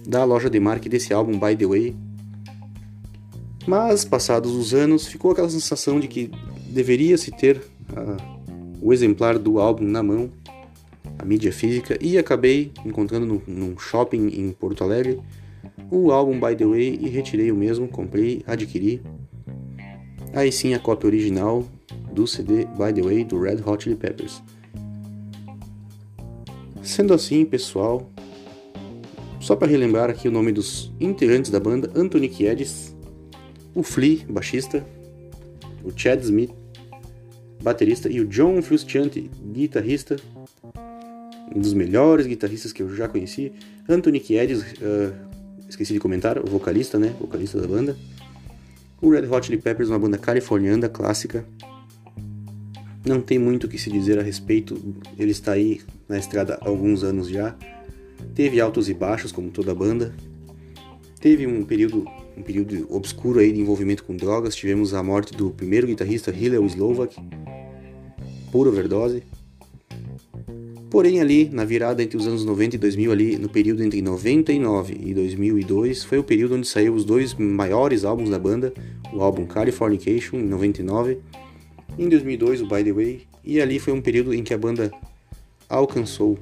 da 0.07 0.25
loja 0.25 0.51
de 0.51 0.61
marca 0.61 0.89
desse 0.89 1.15
álbum 1.15 1.39
By 1.39 1.57
The 1.57 1.67
Way. 1.67 1.97
Mas, 3.67 4.05
passados 4.05 4.53
os 4.53 4.75
anos, 4.75 5.07
ficou 5.07 5.31
aquela 5.31 5.49
sensação 5.49 5.99
de 5.99 6.09
que 6.09 6.31
deveria 6.69 7.17
se 7.17 7.31
ter 7.31 7.59
uh, 7.91 8.41
o 8.83 8.93
exemplar 8.93 9.39
do 9.39 9.61
álbum 9.61 9.85
na 9.85 10.03
mão, 10.03 10.31
a 11.23 11.25
mídia 11.25 11.53
física, 11.53 11.97
e 12.01 12.19
acabei 12.19 12.73
encontrando 12.85 13.25
num, 13.25 13.41
num 13.47 13.79
shopping 13.79 14.27
em 14.29 14.51
Porto 14.51 14.83
Alegre 14.83 15.21
o 15.89 16.11
álbum 16.11 16.33
By 16.41 16.57
The 16.57 16.67
Way 16.67 16.99
e 17.01 17.09
retirei 17.09 17.53
o 17.53 17.57
mesmo, 17.57 17.87
comprei, 17.87 18.43
adquiri. 18.45 19.01
Aí 20.35 20.51
sim 20.51 20.75
a 20.75 20.81
cópia 20.81 21.07
original 21.07 21.65
do 22.13 22.27
CD 22.27 22.65
By 22.65 22.93
The 22.93 23.03
Way 23.03 23.25
do 23.25 23.41
Red 23.41 23.59
Hot 23.65 23.85
Chili 23.85 23.95
Peppers. 23.95 24.43
Sendo 26.83 27.15
assim, 27.15 27.45
pessoal, 27.45 28.11
só 29.39 29.55
para 29.55 29.69
relembrar 29.69 30.11
aqui 30.11 30.27
o 30.27 30.33
nome 30.33 30.51
dos 30.51 30.93
integrantes 30.99 31.53
da 31.53 31.61
banda: 31.61 31.89
Anthony 31.95 32.29
Kiedis, 32.29 32.97
o 33.75 33.85
Flea, 33.85 34.27
baixista, 34.29 34.85
o 35.85 35.97
Chad 35.97 36.21
Smith, 36.23 36.51
baterista, 37.63 38.09
e 38.09 38.21
o 38.21 38.27
John 38.27 38.61
Frusciante, 38.61 39.31
guitarrista, 39.53 40.17
um 41.55 41.61
dos 41.61 41.75
melhores 41.75 42.27
guitarristas 42.27 42.73
que 42.73 42.83
eu 42.83 42.95
já 42.95 43.09
conheci. 43.09 43.53
Anthony 43.89 44.21
Kiedis, 44.21 44.63
uh, 44.63 45.13
esqueci 45.69 45.93
de 45.93 46.01
comentar, 46.01 46.39
o 46.39 46.47
vocalista, 46.47 46.99
né? 46.99 47.15
Vocalista 47.21 47.61
da 47.61 47.67
banda. 47.67 47.97
O 49.01 49.11
Red 49.11 49.27
Hot 49.27 49.47
Chili 49.47 49.61
Peppers, 49.61 49.89
uma 49.89 49.99
banda 49.99 50.17
californiana 50.17 50.89
clássica. 50.89 51.45
Não 53.05 53.21
tem 53.21 53.39
muito 53.39 53.65
o 53.65 53.69
que 53.69 53.79
se 53.79 53.91
dizer 53.91 54.19
a 54.19 54.23
respeito, 54.23 54.81
ele 55.19 55.33
está 55.33 55.53
aí 55.53 55.81
na 56.09 56.19
estrada 56.19 56.59
há 56.61 56.69
alguns 56.69 57.03
anos 57.03 57.29
já. 57.29 57.57
Teve 58.35 58.61
altos 58.61 58.89
e 58.89 58.95
baixos, 58.95 59.33
como 59.33 59.51
toda 59.51 59.75
banda. 59.75 60.15
Teve 61.21 61.47
um 61.47 61.65
período, 61.65 62.07
um 62.37 62.43
período 62.43 62.87
obscuro 62.95 63.41
aí 63.41 63.53
de 63.53 63.61
envolvimento 63.61 64.05
com 64.05 64.17
drogas. 64.17 64.55
Tivemos 64.55 64.95
a 64.95 65.03
morte 65.03 65.37
do 65.37 65.51
primeiro 65.51 65.87
guitarrista, 65.87 66.31
Hillel 66.31 66.65
Slovak, 66.67 67.17
por 68.53 68.69
overdose. 68.69 69.25
Porém, 70.93 71.23
ali, 71.23 71.49
na 71.51 71.65
virada 71.65 72.03
entre 72.03 72.19
os 72.19 72.27
anos 72.27 72.45
90 72.45 72.77
e 72.77 72.79
2000, 72.79 73.13
ali, 73.13 73.39
no 73.39 73.49
período 73.49 73.83
entre 73.83 74.03
99 74.03 74.95
e 75.03 75.15
2002, 75.15 76.05
foi 76.05 76.19
o 76.19 76.23
período 76.23 76.55
onde 76.55 76.69
saiu 76.69 76.93
os 76.93 77.03
dois 77.03 77.33
maiores 77.33 78.05
álbuns 78.05 78.29
da 78.29 78.39
banda, 78.39 78.75
o 79.11 79.23
álbum 79.23 79.47
Californication, 79.47 80.37
em 80.37 80.43
99, 80.43 81.19
e 81.97 82.05
em 82.05 82.11
2002 82.11 82.61
o 82.61 82.67
By 82.69 82.85
The 82.85 82.93
Way, 82.93 83.23
e 83.43 83.59
ali 83.59 83.79
foi 83.79 83.95
um 83.95 84.03
período 84.03 84.35
em 84.35 84.43
que 84.43 84.53
a 84.53 84.59
banda 84.59 84.93
alcançou 85.67 86.39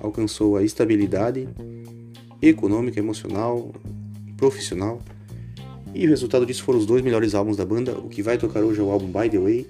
alcançou 0.00 0.56
a 0.56 0.62
estabilidade 0.62 1.48
econômica, 2.40 3.00
emocional, 3.00 3.72
profissional. 4.36 5.00
E 5.92 6.06
o 6.06 6.10
resultado 6.10 6.46
disso 6.46 6.62
foram 6.62 6.78
os 6.78 6.86
dois 6.86 7.02
melhores 7.02 7.34
álbuns 7.34 7.56
da 7.56 7.64
banda. 7.64 7.98
O 7.98 8.08
que 8.08 8.22
vai 8.22 8.38
tocar 8.38 8.62
hoje 8.62 8.78
é 8.78 8.84
o 8.84 8.90
álbum 8.90 9.06
By 9.06 9.28
The 9.28 9.38
Way. 9.38 9.66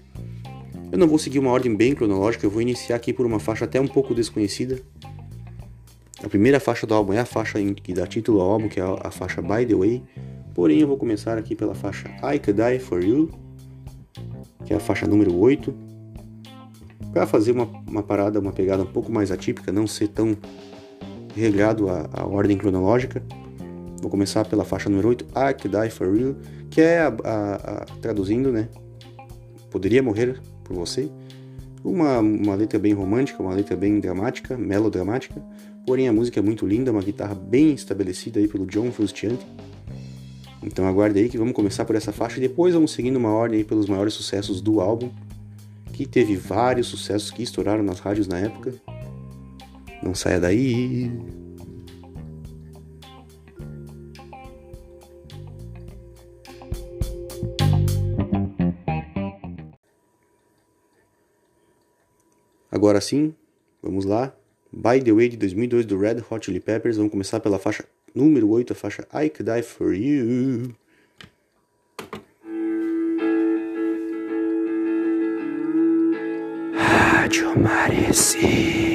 Eu 0.93 0.99
não 0.99 1.09
vou 1.09 1.19
seguir 1.19 1.39
uma 1.39 1.51
ordem 1.51 1.75
bem 1.75 1.95
cronológica, 1.95 2.47
eu 2.47 2.51
vou 2.51 2.63
iniciar 2.63 2.97
aqui 2.97 3.13
por 3.13 3.27
uma 3.27 3.41
faixa 3.41 3.65
até 3.65 3.81
um 3.81 3.89
pouco 3.89 4.15
desconhecida. 4.15 4.81
A 6.23 6.29
primeira 6.29 6.59
faixa 6.59 6.87
do 6.87 6.95
álbum 6.95 7.13
é 7.13 7.19
a 7.19 7.25
faixa 7.25 7.59
que 7.63 7.93
dá 7.93 8.07
título 8.07 8.41
ao 8.41 8.53
álbum, 8.53 8.69
que 8.69 8.81
é 8.81 8.83
a 8.83 9.11
faixa 9.11 9.43
By 9.43 9.67
The 9.67 9.75
Way. 9.75 10.03
Porém, 10.55 10.81
eu 10.81 10.89
vou 10.89 10.97
começar 10.97 11.37
aqui 11.37 11.55
pela 11.55 11.75
faixa 11.75 12.09
I 12.23 12.39
Could 12.39 12.55
Die 12.63 12.79
For 12.79 13.03
You, 13.03 13.31
que 14.65 14.73
é 14.73 14.77
a 14.77 14.81
faixa 14.81 15.07
número 15.07 15.37
8 15.37 15.75
para 17.13 17.27
fazer 17.27 17.53
uma, 17.53 17.69
uma 17.87 18.03
parada, 18.03 18.41
uma 18.41 18.53
pegada 18.53 18.83
um 18.83 18.87
pouco 18.87 19.13
mais 19.13 19.31
atípica, 19.31 19.71
não 19.71 19.87
ser 19.87 20.09
tão 20.09 20.37
regrado 21.37 21.89
à, 21.89 22.25
ordem 22.27 22.57
cronológica. 22.57 23.23
Vou 24.01 24.11
começar 24.11 24.45
pela 24.47 24.65
faixa 24.65 24.89
número 24.89 25.09
8, 25.09 25.25
I 25.25 25.55
Could 25.61 25.77
Die 25.77 25.91
For 25.91 26.17
You, 26.17 26.37
que 26.71 26.81
é, 26.81 27.01
a, 27.01 27.09
a, 27.09 27.55
a, 27.55 27.85
traduzindo, 28.01 28.51
né? 28.51 28.69
Poderia 29.71 30.03
morrer 30.03 30.41
por 30.65 30.75
você. 30.75 31.09
Uma, 31.85 32.19
uma 32.19 32.55
letra 32.55 32.79
bem 32.79 32.93
romântica, 32.93 33.43
uma 33.43 33.55
letra 33.55 33.77
bem 33.77 34.01
dramática, 34.01 34.57
melodramática. 34.57 35.41
Porém, 35.87 36.09
a 36.09 36.13
música 36.13 36.41
é 36.41 36.43
muito 36.43 36.67
linda, 36.67 36.91
uma 36.91 37.03
guitarra 37.03 37.35
bem 37.35 37.75
estabelecida 37.75 38.41
aí 38.41 38.49
pelo 38.49 38.67
John 38.67 38.91
Frusciante. 38.91 39.47
Então 40.63 40.89
aguarde 40.89 41.19
aí 41.19 41.29
que 41.29 41.37
vamos 41.37 41.53
começar 41.53 41.85
por 41.85 41.95
essa 41.95 42.11
faixa 42.11 42.39
e 42.39 42.41
depois 42.41 42.73
vamos 42.73 42.93
seguindo 42.93 43.17
uma 43.17 43.31
ordem 43.31 43.59
aí 43.59 43.65
pelos 43.65 43.87
maiores 43.87 44.15
sucessos 44.15 44.63
do 44.63 44.81
álbum 44.81 45.11
que 45.93 46.07
teve 46.07 46.35
vários 46.37 46.89
sucessos 46.89 47.31
que 47.31 47.43
estouraram 47.43 47.85
nas 47.85 48.01
rádios 48.01 48.27
na 48.27 48.39
época. 48.39 48.75
Não 50.03 50.15
saia 50.15 50.41
daí. 50.41 51.11
Agora 62.85 63.01
sim, 63.01 63.35
vamos 63.83 64.05
lá. 64.05 64.37
By 64.71 65.03
the 65.03 65.11
Way 65.11 65.31
de 65.31 65.37
2002 65.39 65.87
do 65.87 65.99
Red 65.99 66.17
Hot 66.31 66.45
Chili 66.45 66.61
Peppers. 66.61 66.99
Vamos 66.99 67.11
começar 67.11 67.41
pela 67.41 67.59
faixa 67.59 67.87
número 68.15 68.51
8, 68.51 68.75
a 68.75 68.77
faixa 68.77 69.09
I 69.11 69.31
Could 69.31 69.51
Die 69.51 69.63
For 69.63 69.95
You. 69.95 70.75
Rádio 76.75 77.59
Maresia. 77.59 78.94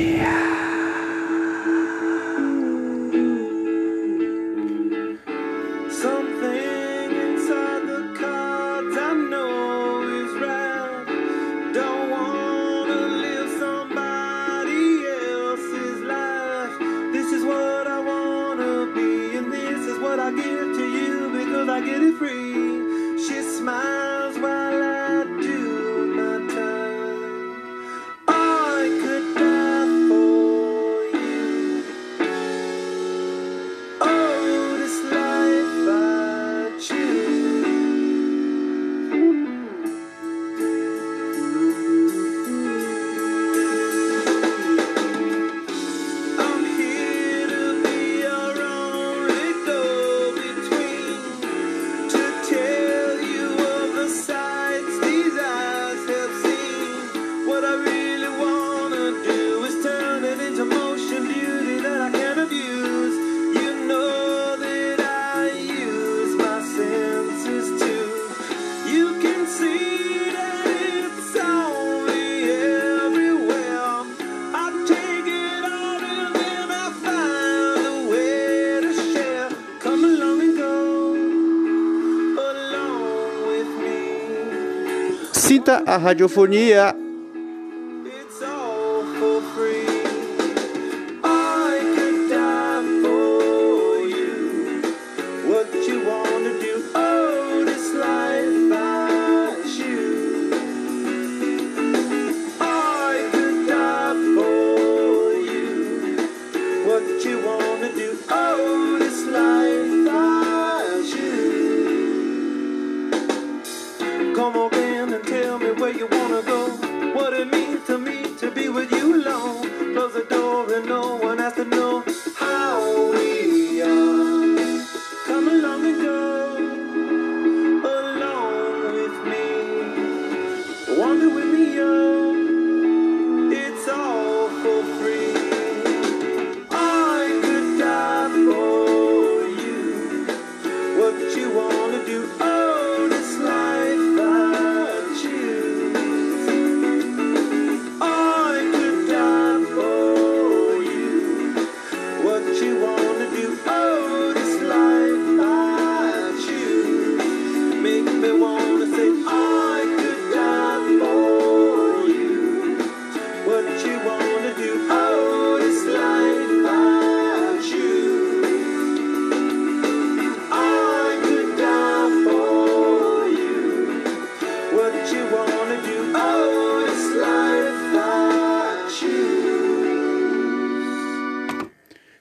A 85.77 85.99
radiofonia. 85.99 87.08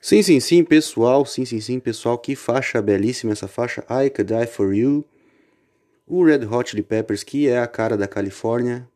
Sim, 0.09 0.23
sim, 0.23 0.41
sim, 0.41 0.65
pessoal. 0.65 1.27
Sim, 1.27 1.45
sim, 1.45 1.61
sim, 1.61 1.79
pessoal. 1.79 2.17
Que 2.17 2.35
faixa 2.35 2.81
belíssima 2.81 3.33
essa 3.33 3.47
faixa. 3.47 3.85
I 3.91 4.09
Could 4.09 4.33
Die 4.33 4.47
For 4.47 4.75
You. 4.75 5.05
O 6.07 6.25
Red 6.25 6.47
Hot 6.47 6.71
Chili 6.71 6.83
Peppers, 6.83 7.23
que 7.23 7.47
é 7.47 7.59
a 7.59 7.67
cara 7.67 7.95
da 7.95 8.09
Califórnia. 8.09 8.89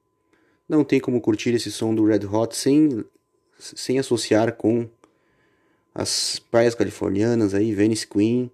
Não 0.66 0.82
tem 0.82 0.98
como 0.98 1.20
curtir 1.20 1.50
esse 1.50 1.70
som 1.70 1.94
do 1.94 2.06
Red 2.06 2.24
Hot 2.24 2.56
sem, 2.56 3.04
sem 3.58 3.98
associar 3.98 4.54
com 4.56 4.88
as 5.94 6.38
praias 6.50 6.74
californianas 6.74 7.52
aí, 7.52 7.74
Venice 7.74 8.06
Queen, 8.06 8.50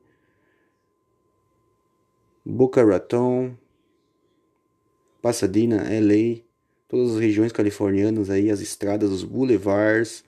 Boca 2.45 2.85
Raton, 2.85 3.57
Pasadena, 5.23 5.87
LA, 5.89 6.43
todas 6.89 7.13
as 7.15 7.21
regiões 7.21 7.53
californianas 7.53 8.29
aí, 8.29 8.51
as 8.51 8.61
estradas, 8.61 9.13
os 9.13 9.23
boulevards. 9.23 10.27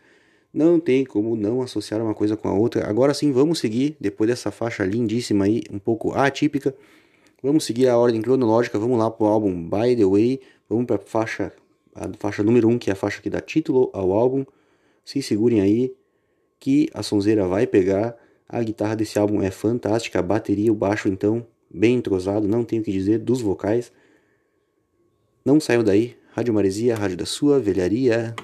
Não 0.52 0.80
tem 0.80 1.04
como 1.04 1.36
não 1.36 1.62
associar 1.62 2.02
uma 2.02 2.14
coisa 2.14 2.36
com 2.36 2.48
a 2.48 2.52
outra. 2.52 2.88
Agora 2.88 3.14
sim, 3.14 3.30
vamos 3.30 3.60
seguir, 3.60 3.96
depois 4.00 4.28
dessa 4.28 4.50
faixa 4.50 4.84
lindíssima 4.84 5.44
aí, 5.44 5.62
um 5.70 5.78
pouco 5.78 6.12
atípica. 6.12 6.74
Vamos 7.42 7.64
seguir 7.64 7.88
a 7.88 7.96
ordem 7.96 8.20
cronológica, 8.20 8.78
vamos 8.78 8.98
lá 8.98 9.10
pro 9.10 9.26
álbum 9.26 9.62
By 9.62 9.96
The 9.96 10.04
Way. 10.04 10.40
Vamos 10.68 10.86
pra 10.86 10.98
faixa, 10.98 11.52
a 11.94 12.08
faixa 12.18 12.42
número 12.42 12.68
1, 12.68 12.72
um, 12.72 12.78
que 12.78 12.90
é 12.90 12.92
a 12.92 12.96
faixa 12.96 13.22
que 13.22 13.30
dá 13.30 13.40
título 13.40 13.90
ao 13.92 14.12
álbum. 14.12 14.44
Se 15.04 15.22
segurem 15.22 15.60
aí, 15.60 15.94
que 16.58 16.88
a 16.92 17.02
sonzeira 17.02 17.46
vai 17.46 17.66
pegar. 17.66 18.16
A 18.48 18.62
guitarra 18.62 18.96
desse 18.96 19.18
álbum 19.18 19.40
é 19.40 19.50
fantástica, 19.50 20.18
a 20.18 20.22
bateria, 20.22 20.72
o 20.72 20.74
baixo 20.74 21.08
então, 21.08 21.46
bem 21.72 21.94
entrosado, 21.94 22.48
não 22.48 22.64
tenho 22.64 22.82
o 22.82 22.84
que 22.84 22.90
dizer 22.90 23.18
dos 23.18 23.40
vocais. 23.40 23.92
Não 25.44 25.60
saiam 25.60 25.84
daí, 25.84 26.16
Rádio 26.32 26.52
Maresia, 26.52 26.96
Rádio 26.96 27.16
da 27.16 27.26
Sua 27.26 27.60
Velharia. 27.60 28.34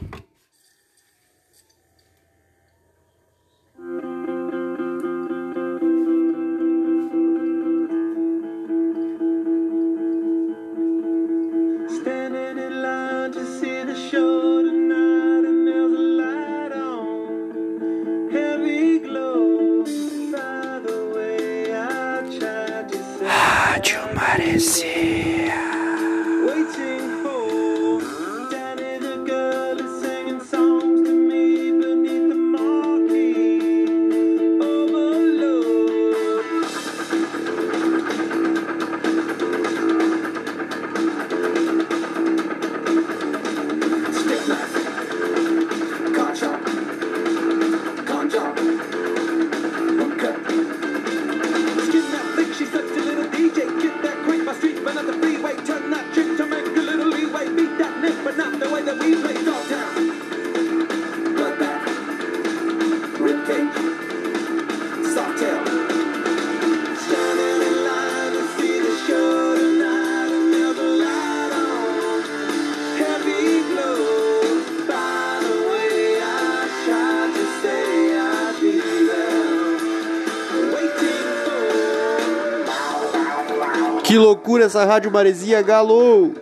Loucura 84.56 84.64
essa 84.64 84.86
Rádio 84.86 85.10
Maresia, 85.10 85.60
galo! 85.60 86.32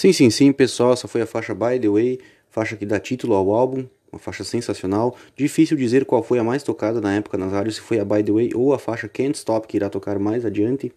Sim, 0.00 0.14
sim, 0.14 0.30
sim, 0.30 0.50
pessoal, 0.50 0.94
essa 0.94 1.06
foi 1.06 1.20
a 1.20 1.26
faixa 1.26 1.54
By 1.54 1.78
The 1.78 1.90
Way, 1.90 2.20
faixa 2.48 2.74
que 2.74 2.86
dá 2.86 2.98
título 2.98 3.34
ao 3.34 3.52
álbum, 3.52 3.86
uma 4.10 4.18
faixa 4.18 4.42
sensacional. 4.42 5.14
Difícil 5.36 5.76
dizer 5.76 6.06
qual 6.06 6.22
foi 6.22 6.38
a 6.38 6.42
mais 6.42 6.62
tocada 6.62 7.02
na 7.02 7.14
época 7.14 7.36
nas 7.36 7.52
rádios, 7.52 7.74
se 7.74 7.82
foi 7.82 8.00
a 8.00 8.04
By 8.06 8.24
The 8.24 8.32
Way 8.32 8.50
ou 8.54 8.72
a 8.72 8.78
faixa 8.78 9.06
Can't 9.10 9.36
Stop, 9.36 9.68
que 9.68 9.76
irá 9.76 9.90
tocar 9.90 10.18
mais 10.18 10.46
adiante. 10.46 10.90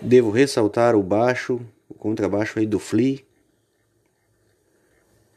Devo 0.00 0.30
ressaltar 0.30 0.94
o 0.94 1.02
baixo, 1.02 1.60
o 1.88 1.94
contrabaixo 1.94 2.60
aí 2.60 2.64
do 2.64 2.78
Flea. 2.78 3.18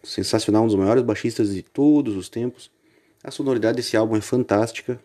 Sensacional, 0.04 0.66
um 0.66 0.68
dos 0.68 0.76
maiores 0.76 1.02
baixistas 1.02 1.56
de 1.56 1.64
todos 1.64 2.16
os 2.16 2.30
tempos. 2.30 2.70
A 3.24 3.32
sonoridade 3.32 3.78
desse 3.78 3.98
álbum 3.98 4.16
é 4.16 4.22
fantástica. 4.22 5.02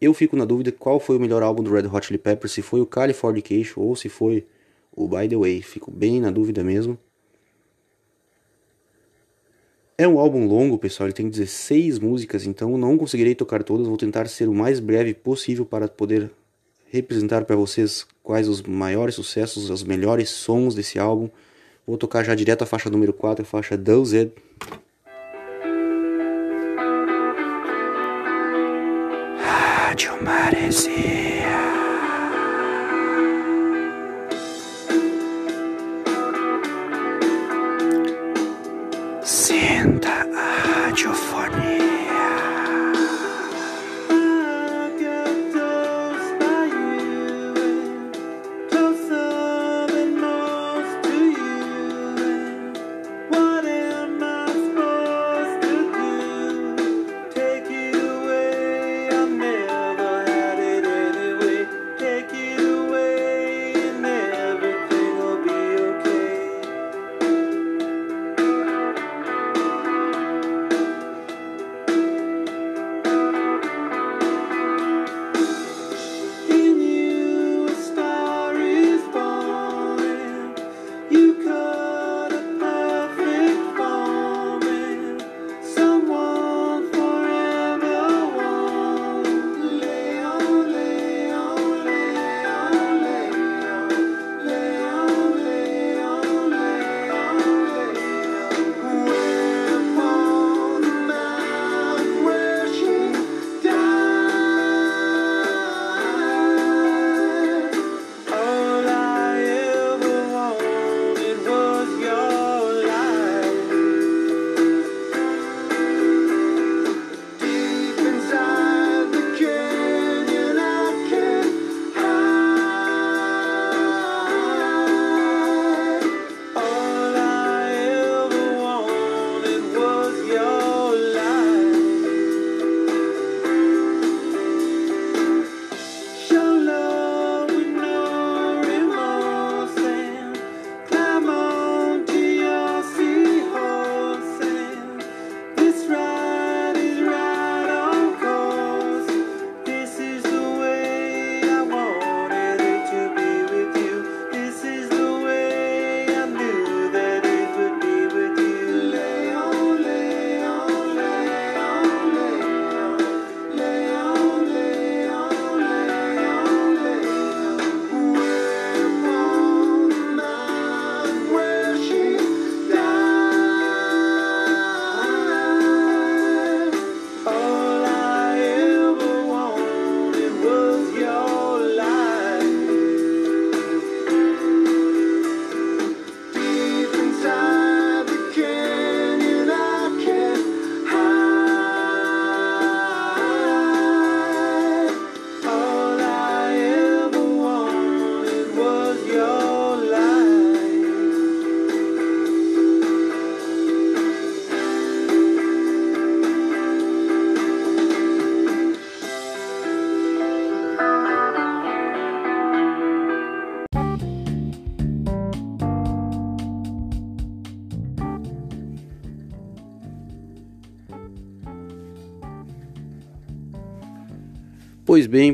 Eu 0.00 0.12
fico 0.12 0.34
na 0.34 0.44
dúvida 0.44 0.72
qual 0.72 0.98
foi 0.98 1.16
o 1.16 1.20
melhor 1.20 1.44
álbum 1.44 1.62
do 1.62 1.72
Red 1.72 1.86
Hot 1.86 2.04
Chili 2.04 2.18
Peppers, 2.18 2.50
se 2.50 2.60
foi 2.60 2.80
o 2.80 2.86
Californication 2.86 3.80
ou 3.80 3.94
se 3.94 4.08
foi 4.08 4.44
o 4.98 5.08
By 5.08 5.28
The 5.28 5.36
Way. 5.36 5.62
Fico 5.62 5.90
bem 5.90 6.20
na 6.20 6.30
dúvida 6.30 6.64
mesmo. 6.64 6.98
É 9.96 10.06
um 10.06 10.18
álbum 10.18 10.46
longo, 10.46 10.78
pessoal, 10.78 11.08
ele 11.08 11.14
tem 11.14 11.28
16 11.28 11.98
músicas, 11.98 12.46
então 12.46 12.78
não 12.78 12.96
conseguirei 12.96 13.34
tocar 13.34 13.64
todas. 13.64 13.86
Vou 13.88 13.96
tentar 13.96 14.28
ser 14.28 14.48
o 14.48 14.54
mais 14.54 14.78
breve 14.78 15.12
possível 15.12 15.66
para 15.66 15.88
poder 15.88 16.30
representar 16.90 17.44
para 17.44 17.56
vocês 17.56 18.06
quais 18.22 18.48
os 18.48 18.62
maiores 18.62 19.14
sucessos, 19.14 19.70
os 19.70 19.82
melhores 19.82 20.30
sons 20.30 20.74
desse 20.74 20.98
álbum. 20.98 21.28
Vou 21.86 21.96
tocar 21.96 22.24
já 22.24 22.34
direto 22.34 22.62
a 22.62 22.66
faixa 22.66 22.88
número 22.88 23.12
4, 23.12 23.42
a 23.42 23.46
faixa 23.46 23.76
Dozed. 23.76 24.30
Rádio 29.38 30.22
Maresia. 30.22 31.67
Sinta 39.48 40.26
a 40.36 40.46
radiofonia. 40.68 41.97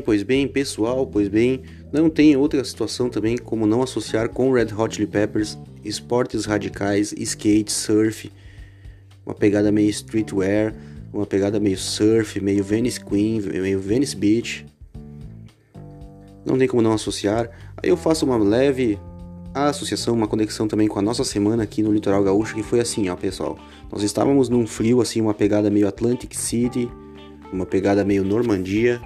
Pois 0.05 0.21
bem, 0.21 0.47
pessoal, 0.47 1.07
pois 1.07 1.27
bem, 1.27 1.63
não 1.91 2.11
tem 2.11 2.37
outra 2.37 2.63
situação 2.63 3.09
também 3.09 3.35
como 3.35 3.65
não 3.65 3.81
associar 3.81 4.29
com 4.29 4.51
Red 4.51 4.67
Hot 4.77 4.93
Chili 4.93 5.07
Peppers 5.07 5.57
esportes 5.83 6.45
radicais, 6.45 7.11
skate, 7.17 7.71
surf, 7.71 8.31
uma 9.25 9.33
pegada 9.33 9.71
meio 9.71 9.89
streetwear, 9.89 10.75
uma 11.11 11.25
pegada 11.25 11.59
meio 11.59 11.77
surf, 11.77 12.39
meio 12.39 12.63
Venice 12.63 13.03
Queen, 13.03 13.41
meio 13.41 13.79
Venice 13.79 14.15
Beach. 14.15 14.67
Não 16.45 16.55
tem 16.55 16.67
como 16.67 16.83
não 16.83 16.93
associar. 16.93 17.49
Aí 17.81 17.89
eu 17.89 17.97
faço 17.97 18.25
uma 18.25 18.37
leve 18.37 18.99
associação, 19.55 20.13
uma 20.13 20.27
conexão 20.27 20.67
também 20.67 20.87
com 20.87 20.99
a 20.99 21.01
nossa 21.01 21.23
semana 21.23 21.63
aqui 21.63 21.81
no 21.81 21.91
Litoral 21.91 22.23
Gaúcho, 22.23 22.53
que 22.53 22.61
foi 22.61 22.79
assim, 22.79 23.09
ó, 23.09 23.15
pessoal. 23.15 23.57
Nós 23.91 24.03
estávamos 24.03 24.49
num 24.49 24.67
frio 24.67 25.01
assim, 25.01 25.19
uma 25.19 25.33
pegada 25.33 25.71
meio 25.71 25.87
Atlantic 25.87 26.35
City, 26.35 26.91
uma 27.51 27.65
pegada 27.65 28.05
meio 28.05 28.23
Normandia, 28.23 29.01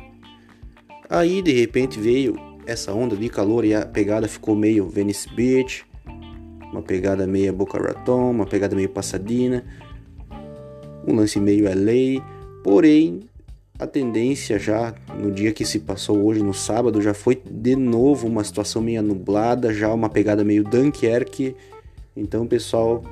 Aí 1.10 1.42
de 1.42 1.52
repente 1.52 2.00
veio 2.00 2.36
essa 2.68 2.94
onda 2.94 3.16
de 3.18 3.28
calor 3.30 3.66
e 3.66 3.74
a 3.74 3.84
pegada 3.84 4.28
ficou 4.28 4.56
meio 4.56 4.88
Venice 4.88 5.28
Beach, 5.34 5.84
uma 6.72 6.84
pegada 6.84 7.26
meio 7.26 7.52
Boca 7.52 7.82
Raton, 7.82 8.30
uma 8.30 8.46
pegada 8.46 8.76
meio 8.76 8.90
Passadina, 8.90 9.66
um 11.08 11.16
lance 11.16 11.40
meio 11.40 11.66
LA, 11.66 12.24
porém 12.64 13.22
a 13.80 13.88
tendência 13.88 14.60
já 14.60 14.94
no 15.18 15.32
dia 15.32 15.52
que 15.52 15.66
se 15.66 15.80
passou 15.80 16.24
hoje, 16.24 16.44
no 16.44 16.54
sábado, 16.54 17.02
já 17.02 17.14
foi 17.14 17.42
de 17.50 17.76
novo 17.76 18.28
uma 18.28 18.44
situação 18.44 18.80
meio 18.82 19.02
nublada, 19.02 19.74
já 19.74 19.92
uma 19.92 20.10
pegada 20.10 20.44
meio 20.44 20.64
Dunkerque. 20.64 21.56
Então, 22.16 22.46
pessoal, 22.46 23.04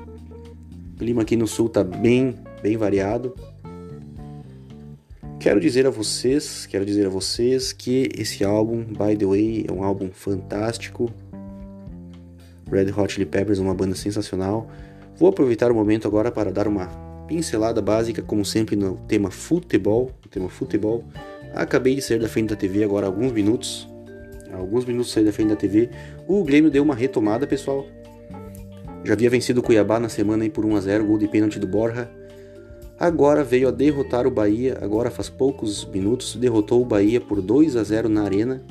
o 0.94 0.98
clima 1.00 1.24
aqui 1.24 1.36
no 1.36 1.48
sul 1.48 1.70
tá 1.70 1.84
bem, 1.84 2.36
bem 2.62 2.78
variado. 2.78 3.34
Quero 5.39 5.60
dizer 5.60 5.86
a 5.86 5.91
vocês, 5.91 6.65
quero 6.65 6.84
dizer 6.84 7.06
a 7.06 7.10
vocês 7.10 7.71
que 7.71 8.10
esse 8.17 8.43
álbum, 8.43 8.84
by 8.84 9.15
the 9.15 9.26
way, 9.26 9.65
é 9.69 9.71
um 9.71 9.84
álbum 9.84 10.10
fantástico. 10.12 11.13
Red 12.69 12.91
Hot 12.91 13.13
Chili 13.13 13.26
Peppers 13.26 13.60
é 13.60 13.62
uma 13.62 13.76
banda 13.76 13.95
sensacional. 13.95 14.67
Vou 15.15 15.30
aproveitar 15.30 15.71
o 15.71 15.76
momento 15.76 16.08
agora 16.08 16.32
para 16.32 16.52
dar 16.52 16.67
uma 16.67 16.88
pincelada 17.28 17.82
básica, 17.84 18.21
como 18.23 18.43
sempre, 18.43 18.76
no 18.76 18.97
tema 19.08 19.30
futebol. 19.30 20.12
No 20.23 20.30
tema 20.30 20.50
futebol. 20.50 21.04
Acabei 21.54 21.93
de 21.93 22.02
sair 22.02 22.19
da 22.19 22.28
frente 22.28 22.50
da 22.50 22.56
TV 22.56 22.84
agora 22.84 23.06
há 23.06 23.10
alguns 23.10 23.32
minutos. 23.32 23.88
Há 24.52 24.58
alguns 24.58 24.86
minutos 24.86 25.12
saí 25.12 25.23
da 25.23 25.32
frente 25.32 25.50
da 25.50 25.56
TV. 25.56 25.89
O 26.28 26.43
Grêmio 26.43 26.71
deu 26.71 26.82
uma 26.82 26.95
retomada, 26.95 27.45
pessoal. 27.45 27.86
Já 29.04 29.13
havia 29.13 29.30
vencido 29.30 29.60
o 29.60 29.63
Cuiabá 29.63 30.00
na 30.00 30.10
semana 30.10 30.43
aí 30.43 30.50
por 30.50 30.65
1 30.65 30.76
a 30.76 30.82
0 30.82 31.06
gol 31.06 31.17
de 31.19 31.28
pênalti 31.28 31.60
do 31.60 31.67
Borja. 31.67 32.10
Agora 33.00 33.44
veio 33.44 33.68
a 33.68 33.72
derrotar 33.72 34.26
o 34.26 34.32
Bahia, 34.32 34.80
agora 34.82 35.12
faz 35.12 35.30
poucos 35.30 35.86
minutos, 35.86 36.36
derrotou 36.36 36.82
o 36.82 36.86
Bahia 36.86 37.22
por 37.22 37.44
2 37.44 37.76
a 37.76 37.84
0 37.84 38.10
na 38.10 38.24
Arena. 38.24 38.64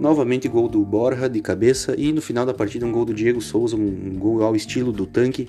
Novamente 0.00 0.48
gol 0.48 0.68
do 0.68 0.84
Borja 0.84 1.28
de 1.28 1.40
cabeça 1.40 1.94
e 1.96 2.12
no 2.12 2.20
final 2.20 2.44
da 2.44 2.52
partida 2.52 2.84
um 2.84 2.90
gol 2.90 3.04
do 3.04 3.14
Diego 3.14 3.40
Souza, 3.40 3.76
um 3.76 4.18
gol 4.18 4.42
ao 4.42 4.56
estilo 4.56 4.90
do 4.90 5.06
tanque. 5.06 5.48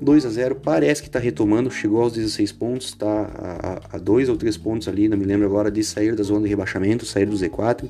2 0.00 0.26
a 0.26 0.30
0 0.30 0.56
parece 0.56 1.00
que 1.00 1.08
está 1.08 1.20
retomando, 1.20 1.70
chegou 1.70 2.02
aos 2.02 2.12
16 2.12 2.50
pontos, 2.50 2.88
está 2.88 3.80
a 3.92 3.98
2 3.98 4.28
ou 4.28 4.36
3 4.36 4.56
pontos 4.56 4.88
ali, 4.88 5.08
não 5.08 5.16
me 5.16 5.24
lembro 5.24 5.46
agora, 5.46 5.70
de 5.70 5.84
sair 5.84 6.16
da 6.16 6.24
zona 6.24 6.42
de 6.42 6.48
rebaixamento, 6.48 7.06
sair 7.06 7.26
do 7.26 7.36
Z4. 7.36 7.88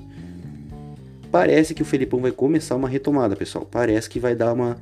Parece 1.30 1.72
que 1.72 1.80
o 1.80 1.86
Felipão 1.86 2.20
vai 2.20 2.32
começar 2.32 2.76
uma 2.76 2.86
retomada, 2.86 3.34
pessoal. 3.34 3.66
Parece 3.70 4.10
que 4.10 4.20
vai 4.20 4.34
dar 4.34 4.52
uma, 4.52 4.76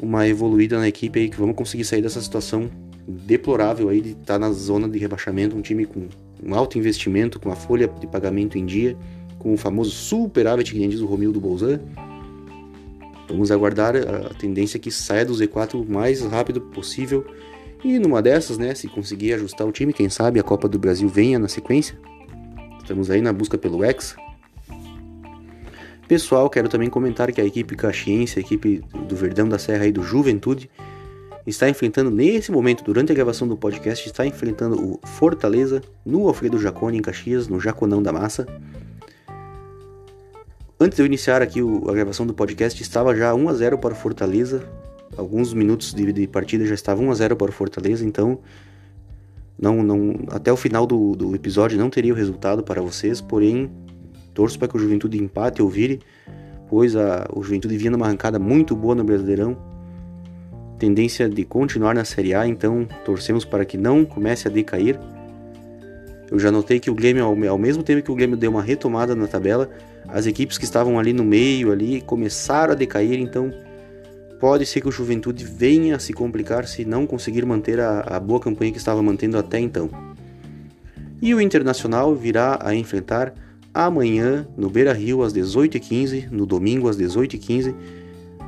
uma 0.00 0.26
evoluída 0.26 0.78
na 0.78 0.88
equipe 0.88 1.18
aí, 1.18 1.28
que 1.28 1.38
vamos 1.38 1.56
conseguir 1.56 1.84
sair 1.84 2.02
dessa 2.02 2.20
situação 2.20 2.70
deplorável 3.06 3.88
aí 3.88 4.00
de 4.00 4.10
estar 4.10 4.34
tá 4.34 4.38
na 4.38 4.52
zona 4.52 4.88
de 4.88 4.98
rebaixamento, 4.98 5.56
um 5.56 5.62
time 5.62 5.86
com 5.86 6.08
um 6.42 6.54
alto 6.54 6.78
investimento, 6.78 7.40
com 7.40 7.50
a 7.50 7.56
folha 7.56 7.88
de 7.88 8.06
pagamento 8.06 8.58
em 8.58 8.66
dia, 8.66 8.96
com 9.38 9.54
o 9.54 9.56
famoso 9.56 9.90
superávit 9.90 10.72
que 10.72 10.86
diz 10.86 11.00
o 11.00 11.06
Romildo 11.06 11.40
Bolzan. 11.40 11.80
Vamos 13.28 13.50
aguardar 13.50 13.94
a 13.96 14.34
tendência 14.34 14.78
que 14.78 14.90
saia 14.90 15.24
do 15.24 15.34
Z4 15.34 15.74
o 15.74 15.90
mais 15.90 16.22
rápido 16.22 16.60
possível. 16.60 17.26
E 17.84 17.98
numa 17.98 18.20
dessas, 18.20 18.58
né, 18.58 18.74
se 18.74 18.88
conseguir 18.88 19.34
ajustar 19.34 19.66
o 19.66 19.72
time, 19.72 19.92
quem 19.92 20.08
sabe 20.08 20.40
a 20.40 20.42
Copa 20.42 20.68
do 20.68 20.78
Brasil 20.78 21.08
venha 21.08 21.38
na 21.38 21.48
sequência. 21.48 21.98
Estamos 22.80 23.10
aí 23.10 23.20
na 23.20 23.32
busca 23.32 23.58
pelo 23.58 23.84
Hexa. 23.84 24.16
Pessoal, 26.08 26.48
quero 26.48 26.70
também 26.70 26.88
comentar 26.88 27.30
que 27.30 27.38
a 27.38 27.44
equipe 27.44 27.76
caxiense, 27.76 28.38
a 28.38 28.40
equipe 28.40 28.82
do 29.06 29.14
Verdão 29.14 29.46
da 29.46 29.58
Serra 29.58 29.86
e 29.86 29.92
do 29.92 30.02
Juventude, 30.02 30.70
está 31.46 31.68
enfrentando 31.68 32.10
nesse 32.10 32.50
momento, 32.50 32.82
durante 32.82 33.12
a 33.12 33.14
gravação 33.14 33.46
do 33.46 33.58
podcast, 33.58 34.06
está 34.06 34.24
enfrentando 34.24 34.82
o 34.82 35.06
Fortaleza 35.06 35.82
no 36.06 36.26
Alfredo 36.26 36.58
Jacone 36.58 36.96
em 36.96 37.02
Caxias, 37.02 37.46
no 37.46 37.60
Jaconão 37.60 38.02
da 38.02 38.10
Massa. 38.10 38.46
Antes 40.80 40.96
de 40.96 41.02
eu 41.02 41.06
iniciar 41.06 41.42
aqui 41.42 41.60
a 41.60 41.92
gravação 41.92 42.26
do 42.26 42.32
podcast, 42.32 42.80
estava 42.80 43.14
já 43.14 43.34
1 43.34 43.46
a 43.46 43.52
0 43.52 43.76
para 43.76 43.92
o 43.92 43.96
Fortaleza. 43.96 44.66
Alguns 45.14 45.52
minutos 45.52 45.92
de, 45.92 46.10
de 46.10 46.26
partida 46.26 46.64
já 46.64 46.74
estava 46.74 47.02
1 47.02 47.10
a 47.10 47.14
0 47.14 47.36
para 47.36 47.50
o 47.50 47.52
Fortaleza, 47.52 48.06
então 48.06 48.38
não, 49.58 49.82
não, 49.82 50.14
até 50.28 50.50
o 50.50 50.56
final 50.56 50.86
do, 50.86 51.14
do 51.14 51.34
episódio 51.34 51.78
não 51.78 51.90
teria 51.90 52.14
o 52.14 52.16
resultado 52.16 52.62
para 52.62 52.80
vocês, 52.80 53.20
porém 53.20 53.70
Torço 54.38 54.56
para 54.56 54.68
que 54.68 54.76
o 54.76 54.78
Juventude 54.78 55.20
empate 55.20 55.60
ou 55.60 55.68
vire, 55.68 55.98
pois 56.68 56.94
a, 56.94 57.26
o 57.34 57.42
Juventude 57.42 57.76
vinha 57.76 57.90
numa 57.90 58.06
arrancada 58.06 58.38
muito 58.38 58.76
boa 58.76 58.94
no 58.94 59.02
Brasileirão. 59.02 59.56
Tendência 60.78 61.28
de 61.28 61.44
continuar 61.44 61.92
na 61.92 62.04
Série 62.04 62.34
A, 62.34 62.46
então 62.46 62.86
torcemos 63.04 63.44
para 63.44 63.64
que 63.64 63.76
não 63.76 64.04
comece 64.04 64.46
a 64.46 64.50
decair. 64.50 64.96
Eu 66.30 66.38
já 66.38 66.52
notei 66.52 66.78
que 66.78 66.88
o 66.88 66.94
Grêmio, 66.94 67.24
ao, 67.24 67.58
mesmo 67.58 67.82
tempo 67.82 68.00
que 68.00 68.12
o 68.12 68.14
Grêmio 68.14 68.36
deu 68.36 68.52
uma 68.52 68.62
retomada 68.62 69.12
na 69.12 69.26
tabela, 69.26 69.68
as 70.06 70.24
equipes 70.24 70.56
que 70.56 70.62
estavam 70.62 71.00
ali 71.00 71.12
no 71.12 71.24
meio 71.24 71.72
ali 71.72 72.00
começaram 72.00 72.74
a 72.74 72.76
decair, 72.76 73.18
então 73.18 73.52
pode 74.38 74.64
ser 74.66 74.80
que 74.80 74.88
o 74.88 74.92
Juventude 74.92 75.44
venha 75.44 75.96
a 75.96 75.98
se 75.98 76.12
complicar 76.12 76.64
se 76.68 76.84
não 76.84 77.08
conseguir 77.08 77.44
manter 77.44 77.80
a, 77.80 78.02
a 78.02 78.20
boa 78.20 78.38
campanha 78.38 78.70
que 78.70 78.78
estava 78.78 79.02
mantendo 79.02 79.36
até 79.36 79.58
então. 79.58 79.90
E 81.20 81.34
o 81.34 81.40
Internacional 81.40 82.14
virá 82.14 82.60
a 82.62 82.72
enfrentar 82.72 83.34
amanhã 83.86 84.44
no 84.56 84.68
Beira 84.68 84.92
Rio 84.92 85.22
às 85.22 85.32
18h15, 85.32 86.28
no 86.32 86.44
domingo 86.44 86.88
às 86.88 86.98
18h15. 86.98 87.72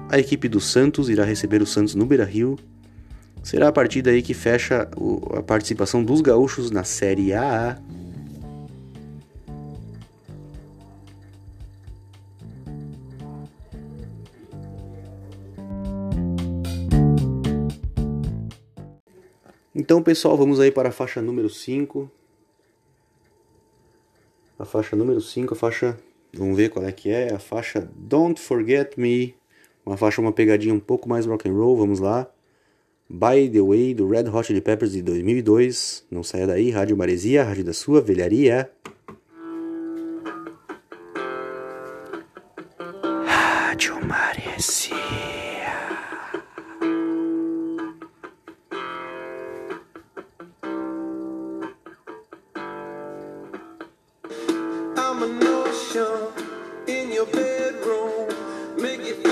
A 0.09 0.19
equipe 0.19 0.49
do 0.49 0.61
Santos 0.61 1.09
irá 1.09 1.23
receber 1.23 1.63
o 1.63 1.67
Santos 1.67 1.95
no 1.95 2.05
Beira 2.05 2.25
Rio. 2.25 2.59
Será 3.41 3.69
a 3.69 3.73
partida 3.73 4.11
aí 4.11 4.23
que 4.23 4.35
fecha 4.35 4.91
a 5.33 5.41
participação 5.41 6.03
dos 6.03 6.21
gaúchos 6.21 6.73
na 6.73 6.83
Série 6.83 7.33
A. 7.33 7.81
Então, 19.73 20.03
pessoal, 20.03 20.37
vamos 20.37 20.59
aí 20.59 20.73
para 20.73 20.89
a 20.89 20.93
faixa 20.93 21.23
número 21.23 21.49
5 21.49 22.11
a 24.61 24.65
faixa 24.67 24.95
número 24.95 25.23
5, 25.23 25.55
a 25.55 25.57
faixa, 25.57 25.97
vamos 26.35 26.55
ver 26.55 26.69
qual 26.69 26.85
é 26.85 26.93
que 26.93 27.09
é, 27.09 27.33
a 27.33 27.39
faixa 27.39 27.89
Don't 27.97 28.39
Forget 28.39 28.93
Me, 28.99 29.35
uma 29.87 29.97
faixa, 29.97 30.21
uma 30.21 30.33
pegadinha 30.33 30.75
um 30.75 30.79
pouco 30.79 31.09
mais 31.09 31.25
rock 31.25 31.49
and 31.49 31.55
roll, 31.55 31.79
vamos 31.79 31.99
lá. 31.99 32.31
By 33.09 33.49
the 33.49 33.63
Way, 33.63 33.95
do 33.95 34.07
Red 34.07 34.29
Hot 34.29 34.47
Chili 34.47 34.61
Peppers 34.61 34.93
de 34.93 35.01
2002, 35.01 36.05
não 36.11 36.23
saia 36.23 36.47
daí, 36.47 36.71
Rádio 36.71 36.95
Maresia, 36.95 37.43
Rádio 37.43 37.65
da 37.65 37.73
Sua 37.73 38.03
Velharia. 38.03 38.71
In 55.23 57.13
your 57.13 57.27
bedroom. 57.27 58.29
Make 58.81 59.05
you 59.05 59.30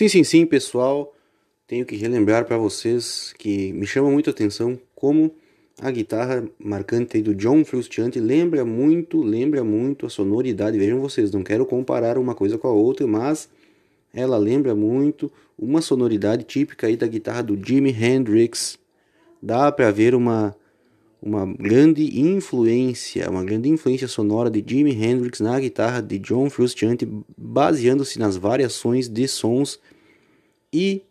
Sim, 0.00 0.08
sim, 0.08 0.24
sim, 0.24 0.46
pessoal. 0.46 1.14
Tenho 1.66 1.84
que 1.84 1.94
relembrar 1.94 2.46
para 2.46 2.56
vocês 2.56 3.34
que 3.38 3.70
me 3.74 3.86
chama 3.86 4.10
muito 4.10 4.30
a 4.30 4.32
atenção 4.32 4.80
como 4.94 5.30
a 5.78 5.90
guitarra 5.90 6.42
marcante 6.58 7.20
do 7.20 7.34
John 7.34 7.62
Frusciante 7.66 8.18
lembra 8.18 8.64
muito, 8.64 9.20
lembra 9.20 9.62
muito 9.62 10.06
a 10.06 10.08
sonoridade. 10.08 10.78
Vejam 10.78 11.02
vocês, 11.02 11.30
não 11.30 11.42
quero 11.42 11.66
comparar 11.66 12.16
uma 12.16 12.34
coisa 12.34 12.56
com 12.56 12.66
a 12.66 12.72
outra, 12.72 13.06
mas 13.06 13.50
ela 14.10 14.38
lembra 14.38 14.74
muito 14.74 15.30
uma 15.58 15.82
sonoridade 15.82 16.44
típica 16.44 16.86
aí 16.86 16.96
da 16.96 17.06
guitarra 17.06 17.42
do 17.42 17.60
Jimi 17.62 17.90
Hendrix. 17.90 18.78
Dá 19.42 19.70
para 19.70 19.90
ver 19.90 20.14
uma 20.14 20.56
uma 21.22 21.44
grande 21.44 22.18
influência, 22.18 23.28
uma 23.28 23.44
grande 23.44 23.68
influência 23.68 24.08
sonora 24.08 24.50
de 24.50 24.64
Jimi 24.66 24.92
Hendrix 24.92 25.40
na 25.40 25.58
guitarra 25.60 26.00
de 26.00 26.18
John 26.18 26.48
Frusciante, 26.48 27.06
baseando-se 27.36 28.18
nas 28.18 28.36
variações 28.36 29.08
de 29.08 29.28
sons 29.28 29.78
e 30.72 31.02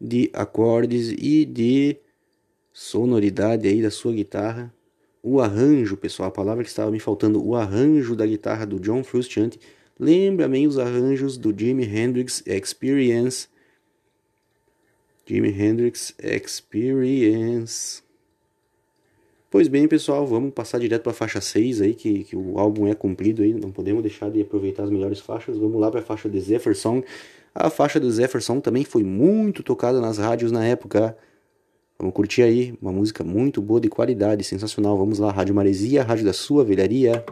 de 0.00 0.30
acordes 0.32 1.12
e 1.18 1.44
de 1.44 1.96
sonoridade 2.72 3.66
aí 3.66 3.82
da 3.82 3.90
sua 3.90 4.12
guitarra. 4.12 4.72
O 5.22 5.40
arranjo, 5.40 5.96
pessoal, 5.96 6.28
a 6.28 6.32
palavra 6.32 6.62
que 6.62 6.70
estava 6.70 6.90
me 6.90 7.00
faltando, 7.00 7.44
o 7.44 7.54
arranjo 7.56 8.14
da 8.14 8.26
guitarra 8.26 8.64
do 8.64 8.78
John 8.78 9.02
Frusciante 9.02 9.58
lembra 9.98 10.48
bem 10.48 10.66
os 10.66 10.78
arranjos 10.78 11.36
do 11.36 11.56
Jimi 11.56 11.84
Hendrix 11.84 12.42
Experience. 12.46 13.48
Jimi 15.26 15.50
Hendrix 15.50 16.14
Experience. 16.18 18.01
Pois 19.52 19.68
bem, 19.68 19.86
pessoal, 19.86 20.26
vamos 20.26 20.54
passar 20.54 20.80
direto 20.80 21.02
para 21.02 21.12
a 21.12 21.14
faixa 21.14 21.38
6 21.38 21.82
aí, 21.82 21.92
que, 21.92 22.24
que 22.24 22.34
o 22.34 22.58
álbum 22.58 22.88
é 22.88 22.94
comprido 22.94 23.42
aí, 23.42 23.52
não 23.52 23.70
podemos 23.70 24.02
deixar 24.02 24.30
de 24.30 24.40
aproveitar 24.40 24.84
as 24.84 24.88
melhores 24.88 25.20
faixas. 25.20 25.58
Vamos 25.58 25.78
lá 25.78 25.90
para 25.90 26.00
a 26.00 26.02
faixa 26.02 26.26
de 26.26 26.40
Zephyr 26.40 26.74
Song. 26.74 27.04
A 27.54 27.68
faixa 27.68 28.00
do 28.00 28.10
Zephyr 28.10 28.42
Song 28.42 28.62
também 28.62 28.82
foi 28.82 29.02
muito 29.02 29.62
tocada 29.62 30.00
nas 30.00 30.16
rádios 30.16 30.50
na 30.50 30.64
época. 30.64 31.14
Vamos 31.98 32.14
curtir 32.14 32.40
aí, 32.40 32.74
uma 32.80 32.92
música 32.92 33.22
muito 33.22 33.60
boa 33.60 33.78
de 33.78 33.90
qualidade, 33.90 34.42
sensacional. 34.42 34.96
Vamos 34.96 35.18
lá, 35.18 35.30
Rádio 35.30 35.54
Maresia, 35.54 36.02
Rádio 36.02 36.24
da 36.24 36.32
Sua 36.32 36.64
Velharia. 36.64 37.22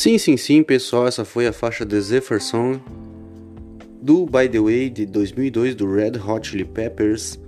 Sim, 0.00 0.16
sim, 0.16 0.34
sim, 0.38 0.62
pessoal, 0.62 1.06
essa 1.06 1.26
foi 1.26 1.46
a 1.46 1.52
faixa 1.52 1.84
The 1.84 2.00
Zephyr 2.00 2.42
Song 2.42 2.80
do 4.00 4.24
By 4.24 4.48
The 4.48 4.58
Way 4.58 4.88
de 4.88 5.04
2002 5.04 5.74
do 5.74 5.92
Red 5.92 6.12
Hot 6.26 6.48
Chili 6.48 6.64
Peppers. 6.64 7.38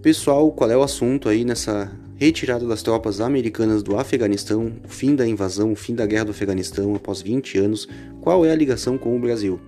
Pessoal, 0.00 0.52
qual 0.52 0.70
é 0.70 0.76
o 0.76 0.84
assunto 0.84 1.28
aí 1.28 1.44
nessa 1.44 1.90
retirada 2.14 2.64
das 2.64 2.84
tropas 2.84 3.20
americanas 3.20 3.82
do 3.82 3.98
Afeganistão, 3.98 4.72
fim 4.86 5.16
da 5.16 5.26
invasão, 5.26 5.74
fim 5.74 5.92
da 5.92 6.06
guerra 6.06 6.26
do 6.26 6.30
Afeganistão 6.30 6.94
após 6.94 7.22
20 7.22 7.58
anos? 7.58 7.88
Qual 8.20 8.46
é 8.46 8.52
a 8.52 8.54
ligação 8.54 8.96
com 8.96 9.16
o 9.16 9.20
Brasil? 9.20 9.58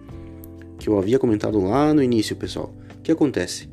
Que 0.78 0.88
eu 0.88 0.96
havia 0.96 1.18
comentado 1.18 1.58
lá 1.58 1.92
no 1.92 2.04
início, 2.04 2.36
pessoal. 2.36 2.72
O 3.00 3.02
que 3.02 3.10
acontece? 3.10 3.68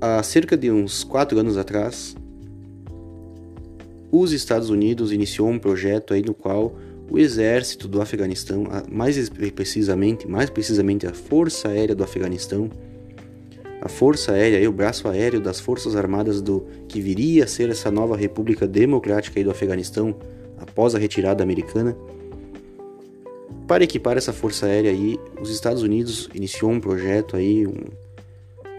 Há 0.00 0.22
cerca 0.22 0.56
de 0.56 0.70
uns 0.70 1.02
4 1.02 1.36
anos 1.36 1.58
atrás, 1.58 2.14
os 4.12 4.32
Estados 4.32 4.70
Unidos 4.70 5.10
iniciou 5.10 5.48
um 5.48 5.58
projeto 5.58 6.14
aí 6.14 6.22
no 6.22 6.32
qual 6.32 6.76
o 7.10 7.18
exército 7.18 7.88
do 7.88 8.00
Afeganistão, 8.00 8.64
mais 8.88 9.28
precisamente, 9.28 10.28
mais 10.28 10.48
precisamente 10.48 11.06
a 11.06 11.12
Força 11.12 11.68
Aérea 11.68 11.94
do 11.94 12.04
Afeganistão, 12.04 12.70
a 13.80 13.88
Força 13.88 14.32
Aérea, 14.32 14.68
o 14.68 14.72
braço 14.72 15.08
aéreo 15.08 15.40
das 15.40 15.58
Forças 15.58 15.96
Armadas 15.96 16.40
do 16.40 16.66
que 16.86 17.00
viria 17.00 17.44
a 17.44 17.46
ser 17.46 17.68
essa 17.68 17.90
nova 17.90 18.16
República 18.16 18.66
Democrática 18.66 19.42
do 19.42 19.50
Afeganistão 19.50 20.14
após 20.58 20.94
a 20.94 20.98
retirada 20.98 21.42
americana. 21.42 21.96
Para 23.66 23.84
equipar 23.84 24.16
essa 24.16 24.32
Força 24.32 24.66
Aérea 24.66 24.90
aí, 24.90 25.18
os 25.40 25.50
Estados 25.50 25.82
Unidos 25.82 26.28
iniciou 26.34 26.70
um 26.70 26.80
projeto 26.80 27.36
aí 27.36 27.66
um, 27.66 27.74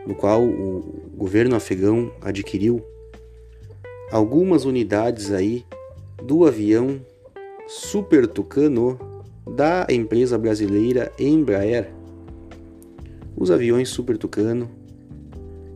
no 0.05 0.15
qual 0.15 0.43
o 0.43 1.11
governo 1.17 1.55
afegão 1.55 2.11
adquiriu 2.21 2.85
algumas 4.11 4.65
unidades 4.65 5.31
aí 5.31 5.65
do 6.23 6.45
avião 6.45 7.01
Super 7.71 8.27
Tucano 8.27 8.99
da 9.55 9.87
empresa 9.89 10.37
brasileira 10.37 11.09
Embraer. 11.17 11.89
Os 13.33 13.49
aviões 13.49 13.87
Super 13.87 14.17
Tucano, 14.17 14.69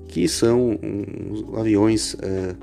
que 0.05 0.27
são 0.27 0.77
aviões 1.57 2.15
uh, 2.15 2.57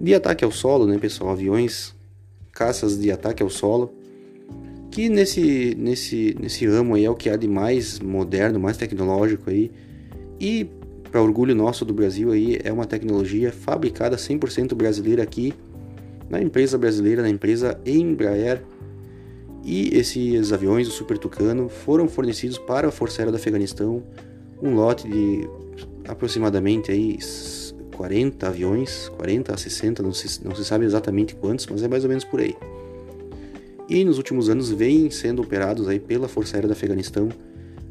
de 0.00 0.14
ataque 0.14 0.44
ao 0.44 0.52
solo, 0.52 0.86
né, 0.86 0.96
pessoal? 0.96 1.30
Aviões, 1.32 1.92
caças 2.52 2.96
de 2.96 3.10
ataque 3.10 3.42
ao 3.42 3.50
solo, 3.50 3.92
que 4.92 5.08
nesse, 5.08 5.74
nesse, 5.76 6.36
nesse 6.40 6.64
ramo 6.68 6.94
aí 6.94 7.04
é 7.04 7.10
o 7.10 7.16
que 7.16 7.28
há 7.28 7.34
de 7.36 7.48
mais 7.48 7.98
moderno, 7.98 8.60
mais 8.60 8.76
tecnológico 8.76 9.50
aí. 9.50 9.72
E 10.38 10.70
para 11.10 11.20
orgulho 11.20 11.56
nosso 11.56 11.84
do 11.84 11.92
Brasil 11.92 12.30
aí, 12.30 12.60
é 12.62 12.72
uma 12.72 12.86
tecnologia 12.86 13.50
fabricada 13.50 14.16
100% 14.16 14.72
brasileira 14.76 15.24
aqui 15.24 15.52
na 16.30 16.40
empresa 16.40 16.78
brasileira, 16.78 17.20
na 17.20 17.28
empresa 17.28 17.78
Embraer. 17.84 18.62
E 19.64 19.94
esses 19.94 20.52
aviões, 20.52 20.88
o 20.88 20.90
Super 20.90 21.18
Tucano, 21.18 21.68
foram 21.68 22.08
fornecidos 22.08 22.56
para 22.56 22.88
a 22.88 22.90
Força 22.90 23.20
Aérea 23.20 23.32
do 23.32 23.36
Afeganistão, 23.36 24.02
um 24.62 24.74
lote 24.74 25.06
de 25.06 25.46
aproximadamente 26.08 26.90
aí 26.90 27.18
40 27.94 28.46
aviões, 28.46 29.10
40 29.18 29.52
a 29.52 29.56
60, 29.58 30.02
não 30.02 30.12
se, 30.14 30.42
não 30.42 30.54
se 30.54 30.64
sabe 30.64 30.86
exatamente 30.86 31.34
quantos, 31.34 31.66
mas 31.66 31.82
é 31.82 31.88
mais 31.88 32.04
ou 32.04 32.08
menos 32.08 32.24
por 32.24 32.40
aí. 32.40 32.56
E 33.88 34.04
nos 34.04 34.16
últimos 34.16 34.48
anos 34.48 34.70
vêm 34.70 35.10
sendo 35.10 35.42
operados 35.42 35.88
aí 35.88 35.98
pela 35.98 36.28
Força 36.28 36.56
Aérea 36.56 36.68
do 36.68 36.72
Afeganistão 36.72 37.28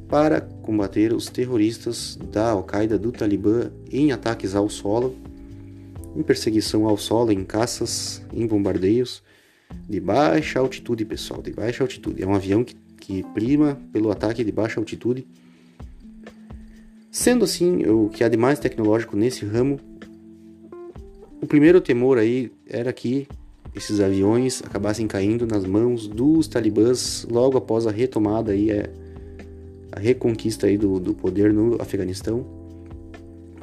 para 0.07 0.41
combater 0.41 1.13
os 1.13 1.27
terroristas 1.27 2.17
da 2.31 2.49
Al-Qaeda 2.49 2.97
do 2.97 3.11
Talibã 3.11 3.69
em 3.91 4.11
ataques 4.11 4.55
ao 4.55 4.67
solo 4.69 5.15
em 6.15 6.23
perseguição 6.23 6.87
ao 6.87 6.97
solo, 6.97 7.31
em 7.31 7.43
caças, 7.43 8.21
em 8.33 8.45
bombardeios 8.45 9.23
de 9.87 9.99
baixa 9.99 10.59
altitude, 10.59 11.05
pessoal, 11.05 11.41
de 11.41 11.51
baixa 11.51 11.83
altitude. 11.83 12.21
É 12.21 12.27
um 12.27 12.33
avião 12.33 12.63
que, 12.63 12.75
que 12.99 13.23
prima 13.33 13.79
pelo 13.91 14.11
ataque 14.11 14.43
de 14.43 14.51
baixa 14.51 14.79
altitude. 14.79 15.27
Sendo 17.11 17.43
assim, 17.43 17.85
o 17.85 18.09
que 18.09 18.23
há 18.23 18.29
de 18.29 18.37
mais 18.37 18.59
tecnológico 18.59 19.15
nesse 19.15 19.45
ramo, 19.45 19.79
o 21.41 21.47
primeiro 21.47 21.81
temor 21.81 22.17
aí 22.17 22.51
era 22.67 22.91
que 22.93 23.27
esses 23.75 23.99
aviões 23.99 24.61
acabassem 24.63 25.07
caindo 25.07 25.45
nas 25.45 25.65
mãos 25.65 26.07
dos 26.07 26.47
talibãs 26.47 27.25
logo 27.29 27.57
após 27.57 27.87
a 27.87 27.91
retomada 27.91 28.51
aí, 28.51 28.71
a, 28.71 28.89
a 29.91 29.99
reconquista 29.99 30.67
aí 30.67 30.77
do, 30.77 30.99
do 30.99 31.13
poder 31.13 31.53
no 31.53 31.81
Afeganistão. 31.81 32.58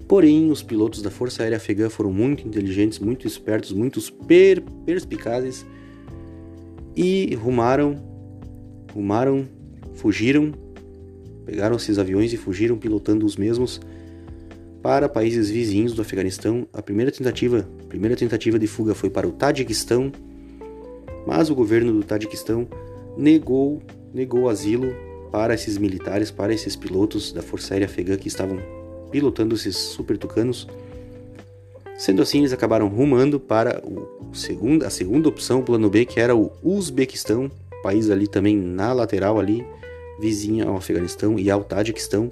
Porém, 0.08 0.50
os 0.50 0.62
pilotos 0.62 1.02
da 1.02 1.10
Força 1.10 1.42
Aérea 1.42 1.56
Afegã 1.56 1.90
foram 1.90 2.12
muito 2.12 2.46
inteligentes, 2.46 2.98
muito 2.98 3.26
espertos, 3.26 3.72
muito 3.72 4.00
per 4.26 4.62
perspicazes 4.84 5.66
e 6.94 7.34
rumaram, 7.34 7.96
rumaram, 8.92 9.48
fugiram, 9.94 10.52
pegaram 11.44 11.76
esses 11.76 11.98
aviões 11.98 12.32
e 12.32 12.36
fugiram 12.36 12.78
pilotando 12.78 13.26
os 13.26 13.36
mesmos 13.36 13.80
para 14.80 15.08
países 15.08 15.50
vizinhos 15.50 15.92
do 15.92 16.02
Afeganistão. 16.02 16.68
A 16.72 16.80
primeira 16.80 17.10
tentativa, 17.10 17.68
a 17.80 17.88
primeira 17.88 18.14
tentativa 18.14 18.58
de 18.60 18.68
fuga 18.68 18.94
foi 18.94 19.10
para 19.10 19.26
o 19.26 19.32
Tadiquistão, 19.32 20.12
mas 21.26 21.50
o 21.50 21.54
governo 21.54 21.92
do 21.92 22.04
Tadiquistão 22.04 22.68
negou, 23.18 23.82
negou 24.14 24.48
asilo 24.48 24.94
para 25.32 25.54
esses 25.54 25.76
militares, 25.76 26.30
para 26.30 26.54
esses 26.54 26.76
pilotos 26.76 27.32
da 27.32 27.42
Força 27.42 27.74
Aérea 27.74 27.86
Afegã 27.86 28.16
que 28.16 28.28
estavam 28.28 28.75
pilotando 29.16 29.54
esses 29.54 29.74
super 29.74 30.18
tucanos. 30.18 30.68
Sendo 31.96 32.20
assim, 32.20 32.40
eles 32.40 32.52
acabaram 32.52 32.86
rumando 32.86 33.40
para 33.40 33.82
o 33.82 34.34
segundo, 34.34 34.84
a 34.84 34.90
segunda 34.90 35.26
opção, 35.26 35.60
o 35.60 35.62
plano 35.62 35.88
B, 35.88 36.04
que 36.04 36.20
era 36.20 36.36
o 36.36 36.52
Uzbequistão, 36.62 37.50
país 37.82 38.10
ali 38.10 38.28
também 38.28 38.54
na 38.58 38.92
lateral 38.92 39.40
ali, 39.40 39.64
vizinha 40.20 40.66
ao 40.66 40.76
Afeganistão 40.76 41.38
e 41.38 41.50
ao 41.50 41.64
Tajiquistão. 41.64 42.30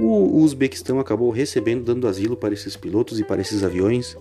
O 0.00 0.38
Uzbequistão 0.38 0.98
acabou 0.98 1.30
recebendo, 1.30 1.84
dando 1.84 2.08
asilo 2.08 2.34
para 2.34 2.54
esses 2.54 2.74
pilotos 2.74 3.20
e 3.20 3.24
para 3.24 3.42
esses 3.42 3.62
aviões. 3.62 4.16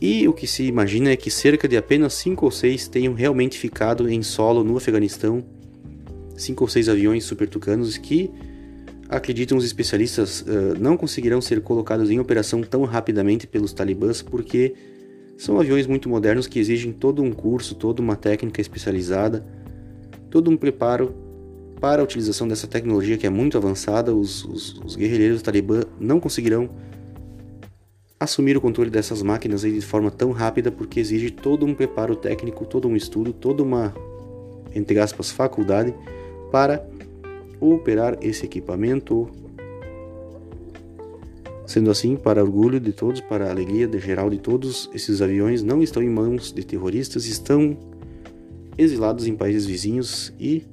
E 0.00 0.26
o 0.26 0.32
que 0.32 0.46
se 0.46 0.62
imagina 0.62 1.10
é 1.10 1.16
que 1.16 1.30
cerca 1.30 1.68
de 1.68 1.76
apenas 1.76 2.14
5 2.14 2.46
ou 2.46 2.50
6 2.50 2.88
tenham 2.88 3.12
realmente 3.12 3.58
ficado 3.58 4.08
em 4.08 4.22
solo 4.22 4.64
no 4.64 4.78
Afeganistão. 4.78 5.44
5 6.34 6.64
ou 6.64 6.68
6 6.68 6.88
aviões 6.88 7.24
super 7.24 7.46
tucanos 7.46 7.98
que 7.98 8.30
acreditam 9.10 9.58
os 9.58 9.64
especialistas, 9.64 10.42
uh, 10.42 10.78
não 10.78 10.96
conseguirão 10.96 11.40
ser 11.40 11.60
colocados 11.60 12.10
em 12.10 12.20
operação 12.20 12.62
tão 12.62 12.84
rapidamente 12.84 13.44
pelos 13.44 13.72
talibãs 13.72 14.22
porque 14.22 14.74
são 15.36 15.58
aviões 15.58 15.86
muito 15.86 16.08
modernos 16.08 16.46
que 16.46 16.60
exigem 16.60 16.92
todo 16.92 17.20
um 17.20 17.32
curso, 17.32 17.74
toda 17.74 18.00
uma 18.00 18.14
técnica 18.14 18.60
especializada, 18.60 19.44
todo 20.30 20.48
um 20.48 20.56
preparo 20.56 21.12
para 21.80 22.02
a 22.02 22.04
utilização 22.04 22.46
dessa 22.46 22.68
tecnologia 22.68 23.18
que 23.18 23.26
é 23.26 23.30
muito 23.30 23.56
avançada. 23.56 24.14
Os, 24.14 24.44
os, 24.44 24.78
os 24.84 24.96
guerrilheiros 24.96 25.42
talibã 25.42 25.82
não 25.98 26.20
conseguirão 26.20 26.70
assumir 28.20 28.56
o 28.56 28.60
controle 28.60 28.90
dessas 28.90 29.22
máquinas 29.22 29.62
de 29.62 29.80
forma 29.80 30.10
tão 30.10 30.30
rápida 30.30 30.70
porque 30.70 31.00
exige 31.00 31.30
todo 31.30 31.64
um 31.66 31.74
preparo 31.74 32.14
técnico, 32.14 32.66
todo 32.66 32.86
um 32.86 32.94
estudo, 32.94 33.32
toda 33.32 33.62
uma, 33.62 33.94
entre 34.74 34.98
aspas, 35.00 35.30
faculdade 35.30 35.94
para 36.52 36.86
operar 37.60 38.16
esse 38.20 38.44
equipamento. 38.44 39.28
Sendo 41.66 41.90
assim, 41.90 42.16
para 42.16 42.42
orgulho 42.42 42.80
de 42.80 42.92
todos, 42.92 43.20
para 43.20 43.48
alegria 43.48 43.86
de 43.86 43.98
geral 44.00 44.28
de 44.28 44.38
todos, 44.38 44.90
esses 44.92 45.22
aviões 45.22 45.62
não 45.62 45.82
estão 45.82 46.02
em 46.02 46.08
mãos 46.08 46.52
de 46.52 46.64
terroristas, 46.64 47.26
estão 47.26 47.76
exilados 48.76 49.26
em 49.26 49.36
países 49.36 49.66
vizinhos 49.66 50.32
e 50.40 50.64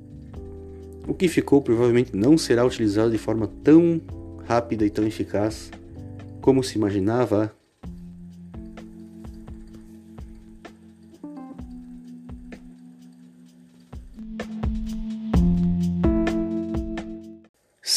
o 1.07 1.13
que 1.13 1.27
ficou 1.27 1.61
provavelmente 1.61 2.15
não 2.15 2.37
será 2.37 2.65
utilizado 2.65 3.11
de 3.11 3.17
forma 3.17 3.47
tão 3.63 4.01
rápida 4.45 4.85
e 4.85 4.89
tão 4.89 5.05
eficaz 5.05 5.69
como 6.41 6.63
se 6.63 6.77
imaginava 6.77 7.53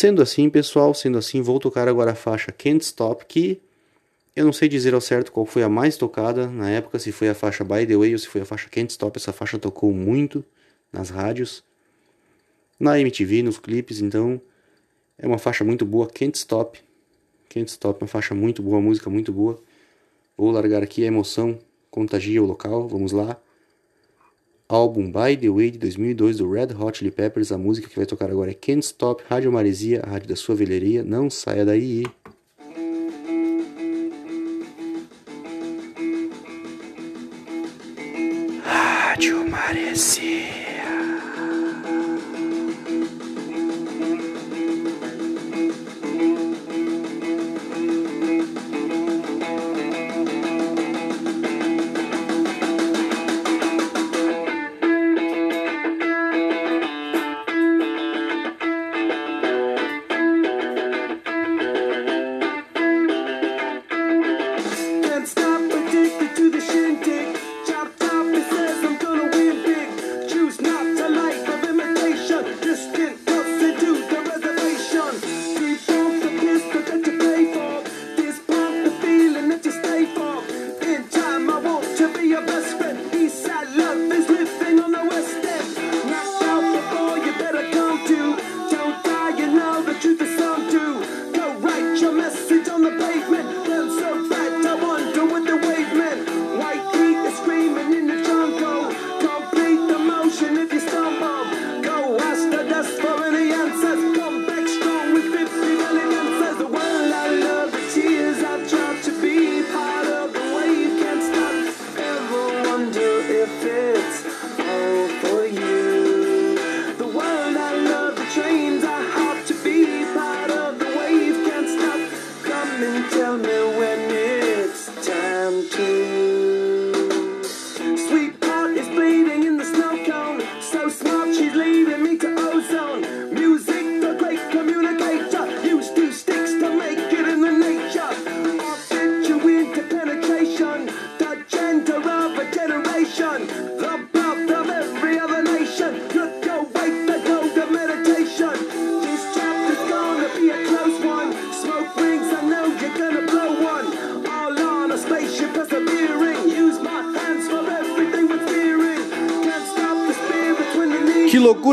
Sendo 0.00 0.22
assim, 0.22 0.48
pessoal, 0.48 0.94
sendo 0.94 1.18
assim, 1.18 1.42
vou 1.42 1.58
tocar 1.58 1.86
agora 1.86 2.12
a 2.12 2.14
faixa 2.14 2.50
Can't 2.50 2.82
Stop, 2.82 3.26
que 3.26 3.60
eu 4.34 4.46
não 4.46 4.52
sei 4.54 4.66
dizer 4.66 4.94
ao 4.94 5.00
certo 5.02 5.30
qual 5.30 5.44
foi 5.44 5.62
a 5.62 5.68
mais 5.68 5.98
tocada 5.98 6.46
na 6.46 6.70
época, 6.70 6.98
se 6.98 7.12
foi 7.12 7.28
a 7.28 7.34
faixa 7.34 7.62
By 7.62 7.86
The 7.86 7.98
Way 7.98 8.14
ou 8.14 8.18
se 8.18 8.26
foi 8.26 8.40
a 8.40 8.46
faixa 8.46 8.70
Can't 8.70 8.90
Stop. 8.90 9.18
Essa 9.18 9.30
faixa 9.30 9.58
tocou 9.58 9.92
muito 9.92 10.42
nas 10.90 11.10
rádios, 11.10 11.62
na 12.78 12.98
MTV, 12.98 13.42
nos 13.42 13.58
clipes, 13.58 14.00
então 14.00 14.40
é 15.18 15.26
uma 15.26 15.36
faixa 15.36 15.64
muito 15.64 15.84
boa, 15.84 16.06
Can't 16.06 16.38
Stop. 16.38 16.80
Can't 17.50 17.70
Stop, 17.70 18.02
uma 18.02 18.08
faixa 18.08 18.34
muito 18.34 18.62
boa, 18.62 18.80
música 18.80 19.10
muito 19.10 19.30
boa. 19.34 19.62
Vou 20.34 20.50
largar 20.50 20.82
aqui 20.82 21.04
a 21.04 21.08
emoção, 21.08 21.58
contagia 21.90 22.42
o 22.42 22.46
local, 22.46 22.88
vamos 22.88 23.12
lá 23.12 23.38
álbum 24.70 25.10
By 25.10 25.36
The 25.36 25.50
Way 25.50 25.72
de 25.72 25.78
2002 25.78 26.38
do 26.38 26.50
Red 26.50 26.68
Hot 26.78 26.98
Chili 26.98 27.10
Peppers. 27.10 27.50
A 27.50 27.58
música 27.58 27.88
que 27.88 27.96
vai 27.96 28.06
tocar 28.06 28.30
agora 28.30 28.52
é 28.52 28.54
Can't 28.54 28.84
Stop, 28.84 29.24
Rádio 29.28 29.50
Maresia, 29.50 30.00
a 30.04 30.10
rádio 30.10 30.28
da 30.28 30.36
sua 30.36 30.54
velharia. 30.54 31.02
Não 31.02 31.28
saia 31.28 31.64
daí. 31.64 32.04
Rádio 38.64 39.50
Maresia. 39.50 40.59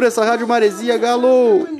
Essa 0.07 0.23
Rádio 0.23 0.47
Maresia, 0.47 0.97
galo! 0.97 1.76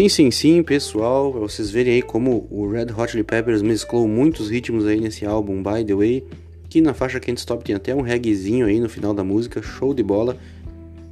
Sim, 0.00 0.08
sim, 0.08 0.30
sim, 0.30 0.62
pessoal, 0.62 1.30
pra 1.30 1.40
vocês 1.42 1.70
verem 1.70 1.96
aí 1.96 2.00
como 2.00 2.48
o 2.50 2.66
Red 2.66 2.86
Hot 2.96 3.10
Chili 3.10 3.22
Peppers 3.22 3.60
mesclou 3.60 4.08
muitos 4.08 4.48
ritmos 4.48 4.86
aí 4.86 4.98
nesse 4.98 5.26
álbum 5.26 5.62
By 5.62 5.84
The 5.84 5.94
Way, 5.94 6.24
que 6.70 6.80
na 6.80 6.94
faixa 6.94 7.20
Can't 7.20 7.38
Stop 7.38 7.62
tem 7.62 7.74
até 7.74 7.94
um 7.94 8.00
reggaezinho 8.00 8.64
aí 8.64 8.80
no 8.80 8.88
final 8.88 9.12
da 9.12 9.22
música, 9.22 9.60
show 9.60 9.92
de 9.92 10.02
bola. 10.02 10.38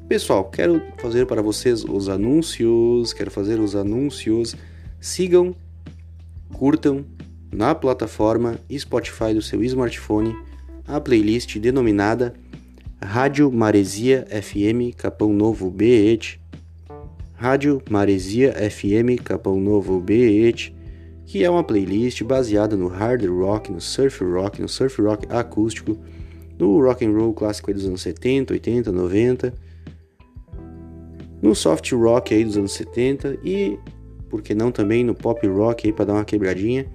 Pessoal, 0.09 0.43
quero 0.43 0.81
fazer 0.97 1.27
para 1.27 1.43
vocês 1.43 1.85
os 1.85 2.09
anúncios, 2.09 3.13
quero 3.13 3.31
fazer 3.31 3.61
os 3.61 3.77
anúncios, 3.77 4.57
sigam, 4.99 5.55
curtam 6.55 7.05
na 7.53 7.75
plataforma 7.75 8.59
Spotify 8.75 9.35
do 9.35 9.43
seu 9.43 9.63
smartphone 9.65 10.35
a 10.87 10.99
playlist 10.99 11.59
denominada 11.59 12.33
Rádio 13.03 13.53
Maresia 13.53 14.27
FM 14.31 14.97
Capão 14.97 15.31
Novo 15.35 15.71
BET 15.71 16.41
Rádio 17.39 17.81
Maresia 17.89 18.53
FM 18.53 19.23
Capão 19.23 19.61
Novo 19.61 20.01
BET, 20.01 20.75
que 21.25 21.45
é 21.45 21.49
uma 21.49 21.63
playlist 21.63 22.25
baseada 22.25 22.77
no 22.77 22.89
hard 22.89 23.25
rock, 23.27 23.71
no 23.71 23.81
surf 23.81 24.25
rock, 24.25 24.61
no 24.61 24.69
surf 24.69 25.01
rock 25.01 25.25
acústico, 25.31 25.97
no 26.59 26.83
rock 26.83 27.07
and 27.07 27.13
roll 27.13 27.33
clássico 27.33 27.73
dos 27.73 27.87
anos 27.87 28.03
70, 28.03 28.55
80, 28.55 28.91
90, 28.91 29.55
no 31.41 31.55
soft 31.55 31.93
rock 31.93 32.35
aí 32.35 32.45
dos 32.45 32.57
anos 32.57 32.73
70 32.73 33.39
e, 33.45 33.79
por 34.29 34.43
que 34.43 34.53
não 34.53 34.73
também 34.73 35.05
no 35.05 35.15
pop 35.15 35.47
rock 35.47 35.87
aí 35.87 35.93
para 35.93 36.07
dar 36.07 36.15
uma 36.15 36.25
quebradinha. 36.25 36.87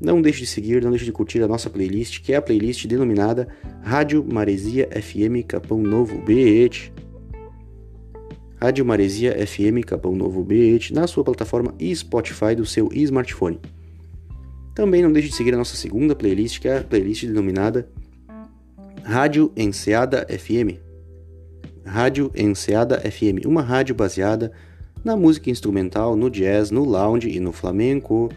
Não 0.00 0.22
deixe 0.22 0.42
de 0.42 0.46
seguir, 0.46 0.80
não 0.80 0.90
deixe 0.90 1.04
de 1.04 1.12
curtir 1.12 1.42
a 1.42 1.48
nossa 1.48 1.68
playlist, 1.68 2.22
que 2.22 2.32
é 2.32 2.36
a 2.36 2.42
playlist 2.42 2.86
denominada 2.86 3.48
Rádio 3.82 4.24
Maresia 4.24 4.88
FM 4.92 5.44
Capão 5.44 5.82
Novo 5.82 6.18
BET. 6.18 6.92
Rádio 8.62 8.84
Maresia 8.84 9.34
FM 9.44 9.84
Capão 9.84 10.14
Novo 10.14 10.44
BET 10.44 10.94
na 10.94 11.08
sua 11.08 11.24
plataforma 11.24 11.74
e 11.80 11.92
Spotify 11.96 12.54
do 12.54 12.64
seu 12.64 12.88
smartphone. 12.92 13.58
Também 14.72 15.02
não 15.02 15.10
deixe 15.10 15.30
de 15.30 15.34
seguir 15.34 15.52
a 15.52 15.56
nossa 15.56 15.74
segunda 15.74 16.14
playlist, 16.14 16.60
que 16.60 16.68
é 16.68 16.78
a 16.78 16.84
playlist 16.84 17.24
denominada 17.24 17.88
Rádio 19.02 19.50
Enseada 19.56 20.24
FM. 20.28 20.78
Rádio 21.84 22.30
Enseada 22.36 23.00
FM, 23.00 23.44
uma 23.46 23.62
rádio 23.62 23.96
baseada 23.96 24.52
na 25.04 25.16
música 25.16 25.50
instrumental, 25.50 26.14
no 26.14 26.30
jazz, 26.30 26.70
no 26.70 26.84
lounge 26.84 27.28
e 27.28 27.40
no 27.40 27.50
flamenco. 27.50 28.28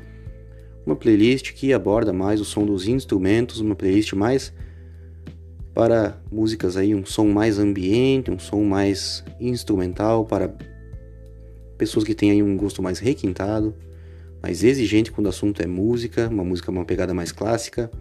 Uma 0.88 0.96
playlist 0.96 1.54
que 1.54 1.72
aborda 1.72 2.12
mais 2.12 2.42
o 2.42 2.46
som 2.46 2.66
dos 2.66 2.88
instrumentos, 2.88 3.60
uma 3.60 3.76
playlist 3.76 4.14
mais 4.14 4.52
para 5.76 6.18
músicas 6.32 6.78
aí, 6.78 6.96
um 6.96 7.06
som 7.06 7.28
mais 7.28 7.60
ambiente, 7.60 8.32
um 8.32 8.40
som 8.40 8.64
mais 8.64 9.26
instrumental 9.38 10.26
para 10.26 10.56
pessoas 11.78 12.06
que 12.06 12.16
têm 12.16 12.32
aí 12.32 12.42
um 12.42 12.56
gosto 12.56 12.82
mais 12.82 12.98
requintado, 12.98 13.76
mais 14.42 14.64
exigente 14.64 15.12
quando 15.12 15.26
o 15.26 15.30
assunto 15.30 15.62
é 15.62 15.68
música, 15.68 16.30
uma 16.30 16.46
música 16.46 16.72
uma 16.72 16.86
pegada 16.86 17.14
mais 17.14 17.34
clássica. 17.34 17.92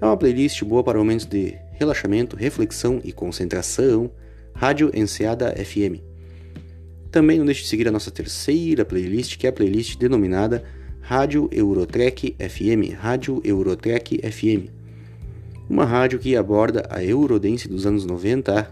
É 0.00 0.04
uma 0.04 0.16
playlist 0.16 0.64
boa 0.64 0.82
para 0.82 0.98
momentos 0.98 1.26
de 1.26 1.54
relaxamento, 1.72 2.36
reflexão 2.36 3.00
e 3.04 3.12
concentração. 3.12 4.10
Rádio 4.54 4.90
Enseada 4.94 5.52
FM. 5.52 6.00
Também 7.10 7.38
não 7.38 7.44
deixe 7.44 7.62
de 7.62 7.68
seguir 7.68 7.86
a 7.86 7.92
nossa 7.92 8.10
terceira 8.10 8.84
playlist, 8.84 9.36
que 9.36 9.46
é 9.46 9.50
a 9.50 9.52
playlist 9.52 9.98
denominada 9.98 10.64
Rádio 11.00 11.50
Eurotrek 11.52 12.34
FM. 12.38 12.94
Rádio 12.96 13.42
Eurotrek 13.44 14.20
FM 14.22 14.73
uma 15.68 15.84
rádio 15.84 16.18
que 16.18 16.36
aborda 16.36 16.86
a 16.90 17.02
Eurodance 17.02 17.68
dos 17.68 17.86
anos 17.86 18.04
90. 18.04 18.70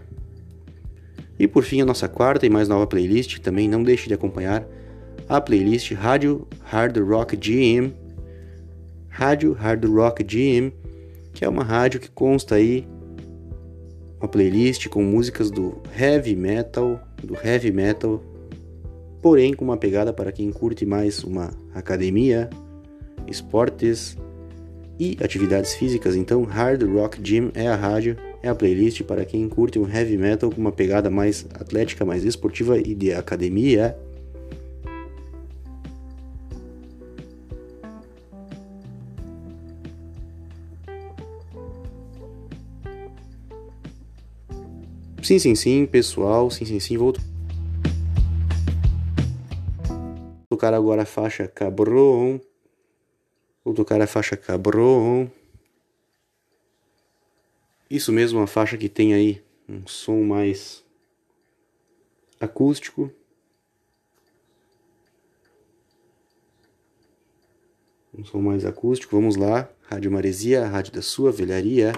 E 1.39 1.47
por 1.47 1.63
fim, 1.63 1.81
a 1.81 1.85
nossa 1.85 2.07
quarta 2.07 2.45
e 2.45 2.49
mais 2.49 2.67
nova 2.67 2.85
playlist, 2.85 3.39
também 3.39 3.67
não 3.67 3.83
deixe 3.83 4.07
de 4.07 4.13
acompanhar 4.13 4.65
a 5.27 5.41
playlist 5.41 5.91
Rádio 5.93 6.47
Hard 6.63 6.97
Rock 6.97 7.35
GM. 7.35 7.91
Rádio 9.09 9.53
Hard 9.53 9.85
Rock 9.85 10.23
GM, 10.23 10.71
que 11.33 11.45
é 11.45 11.49
uma 11.49 11.63
rádio 11.63 11.99
que 11.99 12.09
consta 12.09 12.55
aí 12.55 12.87
uma 14.19 14.27
playlist 14.27 14.87
com 14.87 15.03
músicas 15.03 15.51
do 15.51 15.81
heavy 15.99 16.35
metal, 16.35 16.99
do 17.21 17.35
heavy 17.35 17.71
metal, 17.71 18.23
porém 19.21 19.53
com 19.53 19.65
uma 19.65 19.77
pegada 19.77 20.13
para 20.13 20.31
quem 20.31 20.49
curte 20.51 20.85
mais 20.85 21.23
uma 21.23 21.51
academia, 21.75 22.49
esportes, 23.27 24.17
e 24.99 25.17
atividades 25.21 25.73
físicas, 25.73 26.15
então 26.15 26.43
Hard 26.43 26.83
Rock 26.83 27.19
Gym 27.21 27.51
é 27.53 27.67
a 27.67 27.75
rádio, 27.75 28.17
é 28.41 28.49
a 28.49 28.55
playlist 28.55 29.01
para 29.03 29.25
quem 29.25 29.47
curte 29.49 29.79
um 29.79 29.89
heavy 29.89 30.17
metal 30.17 30.51
com 30.51 30.61
uma 30.61 30.71
pegada 30.71 31.09
mais 31.09 31.45
atlética, 31.53 32.05
mais 32.05 32.23
esportiva 32.23 32.77
e 32.77 32.93
de 32.93 33.13
academia. 33.13 33.97
Sim, 45.23 45.39
sim, 45.39 45.55
sim, 45.55 45.85
pessoal, 45.85 46.51
sim, 46.51 46.65
sim, 46.65 46.81
sim, 46.81 46.97
voltou. 46.97 47.23
Tocar 50.49 50.73
agora 50.73 51.03
a 51.03 51.05
faixa 51.05 51.47
Cabron. 51.47 52.39
Vou 53.63 53.73
tocar 53.73 54.01
a 54.01 54.07
faixa 54.07 54.35
Cabron. 54.35 55.29
Isso 57.89 58.11
mesmo, 58.11 58.39
uma 58.39 58.47
faixa 58.47 58.77
que 58.77 58.89
tem 58.89 59.13
aí 59.13 59.41
um 59.69 59.87
som 59.87 60.21
mais 60.23 60.83
acústico. 62.39 63.11
Um 68.13 68.25
som 68.25 68.41
mais 68.41 68.65
acústico. 68.65 69.15
Vamos 69.15 69.35
lá. 69.35 69.69
Rádio 69.83 70.11
Maresia, 70.11 70.65
rádio 70.67 70.91
da 70.91 71.01
sua 71.01 71.31
velharia. 71.31 71.93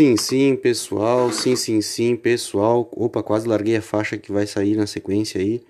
Sim, 0.00 0.16
sim, 0.16 0.56
pessoal. 0.56 1.30
Sim, 1.30 1.54
sim, 1.54 1.82
sim, 1.82 2.16
pessoal. 2.16 2.88
Opa, 2.92 3.22
quase 3.22 3.46
larguei 3.46 3.76
a 3.76 3.82
faixa 3.82 4.16
que 4.16 4.32
vai 4.32 4.46
sair 4.46 4.74
na 4.74 4.86
sequência 4.86 5.38
aí. 5.38 5.60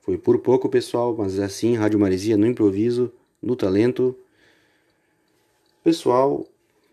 Foi 0.00 0.16
por 0.16 0.38
pouco, 0.38 0.70
pessoal, 0.70 1.14
mas 1.14 1.38
é 1.38 1.44
assim, 1.44 1.74
Rádio 1.74 1.98
Maresia 1.98 2.38
no 2.38 2.46
improviso, 2.46 3.12
no 3.42 3.54
talento. 3.54 4.16
Pessoal, 5.84 6.46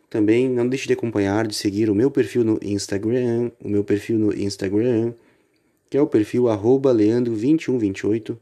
também 0.10 0.50
não 0.50 0.68
deixe 0.68 0.86
de 0.86 0.92
acompanhar, 0.92 1.48
de 1.48 1.56
seguir 1.56 1.90
o 1.90 1.96
meu 1.96 2.12
perfil 2.12 2.44
no 2.44 2.60
Instagram, 2.62 3.52
o 3.64 3.70
meu 3.70 3.86
perfil 3.86 4.20
no 4.20 4.34
Instagram, 4.38 5.14
que 5.90 5.98
é 5.98 6.02
o 6.02 6.08
perfil 6.08 6.50
arroba 6.50 6.94
leandro2128, 6.94 8.36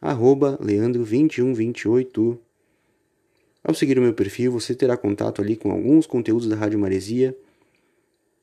arroba 0.00 0.56
leandro2128. 0.62 2.38
Ao 3.64 3.74
seguir 3.74 3.98
o 3.98 4.02
meu 4.02 4.14
perfil, 4.14 4.52
você 4.52 4.72
terá 4.72 4.96
contato 4.96 5.42
ali 5.42 5.56
com 5.56 5.72
alguns 5.72 6.06
conteúdos 6.06 6.48
da 6.48 6.54
Rádio 6.54 6.78
Maresia. 6.78 7.36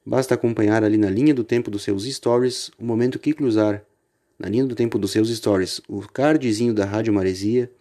Basta 0.06 0.36
acompanhar 0.36 0.84
ali 0.84 0.98
na 0.98 1.10
linha 1.10 1.34
do 1.34 1.44
tempo 1.44 1.72
dos 1.72 1.84
seus 1.84 2.04
stories 2.04 2.70
o 2.78 2.84
momento 2.84 3.18
que 3.18 3.34
cruzar 3.34 3.84
na 4.38 4.50
linha 4.50 4.66
do 4.66 4.76
tempo 4.76 5.00
dos 5.00 5.12
seus 5.12 5.30
stories 5.30 5.80
o 5.88 6.02
cardzinho 6.02 6.74
da 6.74 6.86
Rádio 6.86 7.14
Maresia, 7.14 7.72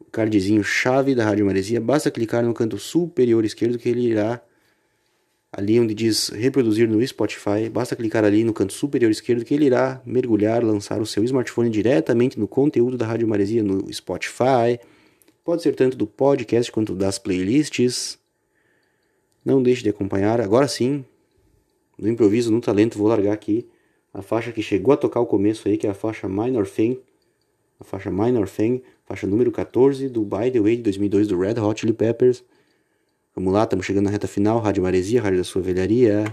o 0.00 0.04
cardzinho 0.04 0.64
chave 0.64 1.14
da 1.14 1.24
Rádio 1.24 1.46
Maresia. 1.46 1.80
Basta 1.80 2.10
clicar 2.10 2.44
no 2.44 2.52
canto 2.52 2.78
superior 2.78 3.44
esquerdo 3.44 3.78
que 3.78 3.88
ele 3.88 4.00
irá 4.00 4.42
ali 5.56 5.78
onde 5.78 5.94
diz 5.94 6.30
reproduzir 6.30 6.88
no 6.88 7.06
Spotify. 7.06 7.68
Basta 7.70 7.94
clicar 7.94 8.24
ali 8.24 8.42
no 8.42 8.52
canto 8.52 8.72
superior 8.72 9.10
esquerdo 9.10 9.44
que 9.44 9.54
ele 9.54 9.66
irá 9.66 10.02
mergulhar, 10.04 10.64
lançar 10.64 11.00
o 11.00 11.06
seu 11.06 11.22
smartphone 11.22 11.70
diretamente 11.70 12.38
no 12.38 12.48
conteúdo 12.48 12.98
da 12.98 13.06
Rádio 13.06 13.28
Maresia 13.28 13.62
no 13.62 13.92
Spotify. 13.92 14.80
Pode 15.44 15.62
ser 15.62 15.76
tanto 15.76 15.96
do 15.96 16.06
podcast 16.06 16.72
quanto 16.72 16.94
das 16.94 17.18
playlists. 17.18 18.18
Não 19.44 19.62
deixe 19.62 19.82
de 19.82 19.90
acompanhar. 19.90 20.40
Agora 20.40 20.66
sim, 20.66 21.04
no 21.98 22.08
improviso, 22.08 22.50
no 22.50 22.60
talento, 22.60 22.98
vou 22.98 23.08
largar 23.08 23.32
aqui 23.32 23.68
a 24.12 24.22
faixa 24.22 24.52
que 24.52 24.62
chegou 24.62 24.94
a 24.94 24.96
tocar 24.96 25.20
o 25.20 25.26
começo 25.26 25.68
aí, 25.68 25.76
que 25.76 25.86
é 25.86 25.90
a 25.90 25.94
faixa 25.94 26.28
Minor 26.28 26.68
Thing. 26.68 27.00
A 27.80 27.84
faixa 27.84 28.10
Minor 28.10 28.48
Thing, 28.48 28.80
faixa 29.04 29.26
número 29.26 29.50
14 29.50 30.08
do 30.08 30.22
By 30.22 30.50
The 30.52 30.60
Way 30.60 30.76
de 30.76 30.82
2002 30.84 31.28
do 31.28 31.38
Red 31.38 31.58
Hot 31.60 31.80
Chili 31.80 31.92
Peppers. 31.92 32.44
Vamos 33.34 33.52
lá, 33.52 33.64
estamos 33.64 33.84
chegando 33.84 34.04
na 34.04 34.10
reta 34.10 34.28
final. 34.28 34.60
Rádio 34.60 34.84
Maresia, 34.84 35.20
Rádio 35.20 35.38
da 35.38 35.44
sua 35.44 35.60
velharia. 35.60 36.24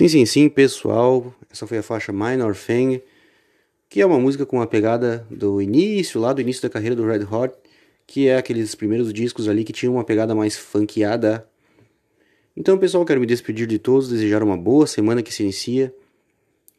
Sim, 0.00 0.08
sim, 0.08 0.24
sim, 0.24 0.48
pessoal. 0.48 1.34
Essa 1.52 1.66
foi 1.66 1.76
a 1.76 1.82
faixa 1.82 2.10
Minor 2.10 2.56
Thing, 2.56 3.02
que 3.86 4.00
é 4.00 4.06
uma 4.06 4.18
música 4.18 4.46
com 4.46 4.62
a 4.62 4.66
pegada 4.66 5.26
do 5.30 5.60
início, 5.60 6.18
lá 6.18 6.32
do 6.32 6.40
início 6.40 6.62
da 6.62 6.70
carreira 6.70 6.96
do 6.96 7.04
Red 7.04 7.24
Hot, 7.30 7.54
que 8.06 8.26
é 8.26 8.38
aqueles 8.38 8.74
primeiros 8.74 9.12
discos 9.12 9.46
ali 9.46 9.62
que 9.62 9.74
tinham 9.74 9.92
uma 9.92 10.02
pegada 10.02 10.34
mais 10.34 10.56
funkeada. 10.56 11.46
Então, 12.56 12.78
pessoal, 12.78 13.04
quero 13.04 13.20
me 13.20 13.26
despedir 13.26 13.66
de 13.66 13.78
todos, 13.78 14.08
desejar 14.08 14.42
uma 14.42 14.56
boa 14.56 14.86
semana 14.86 15.22
que 15.22 15.34
se 15.34 15.42
inicia. 15.42 15.94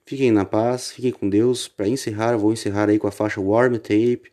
Fiquem 0.04 0.32
na 0.32 0.44
paz, 0.44 0.92
fiquem 0.92 1.12
com 1.12 1.30
Deus. 1.30 1.68
Para 1.68 1.88
encerrar, 1.88 2.36
vou 2.38 2.52
encerrar 2.52 2.90
aí 2.90 2.98
com 2.98 3.06
a 3.06 3.12
faixa 3.12 3.40
Warm 3.40 3.76
Tape. 3.76 4.32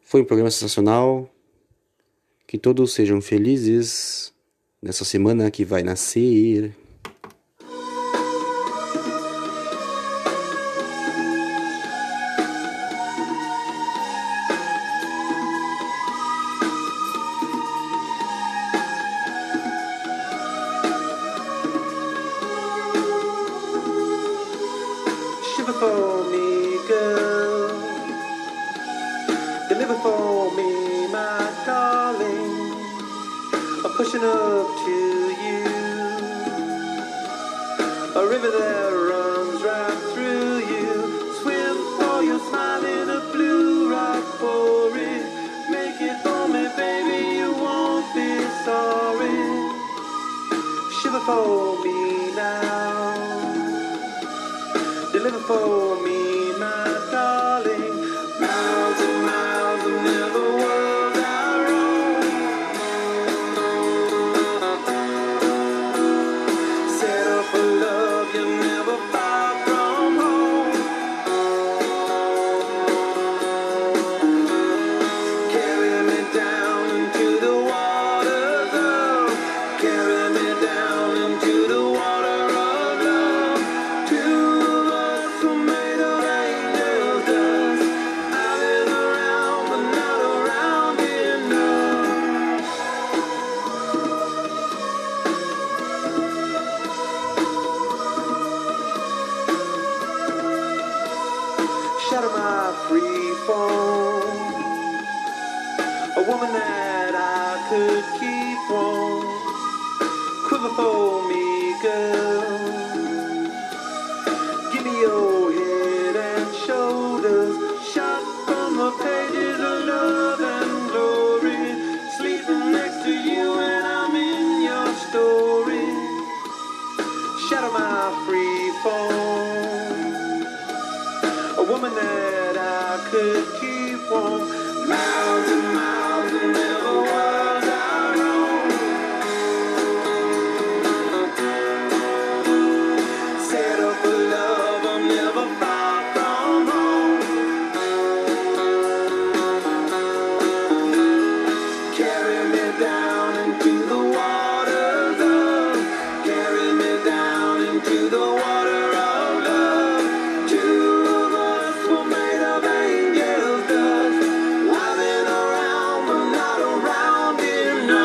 Foi 0.00 0.20
um 0.20 0.24
programa 0.24 0.52
sensacional. 0.52 1.28
Que 2.46 2.56
todos 2.56 2.92
sejam 2.92 3.20
felizes 3.20 4.32
nessa 4.80 5.04
semana 5.04 5.50
que 5.50 5.64
vai 5.64 5.82
nascer. 5.82 6.72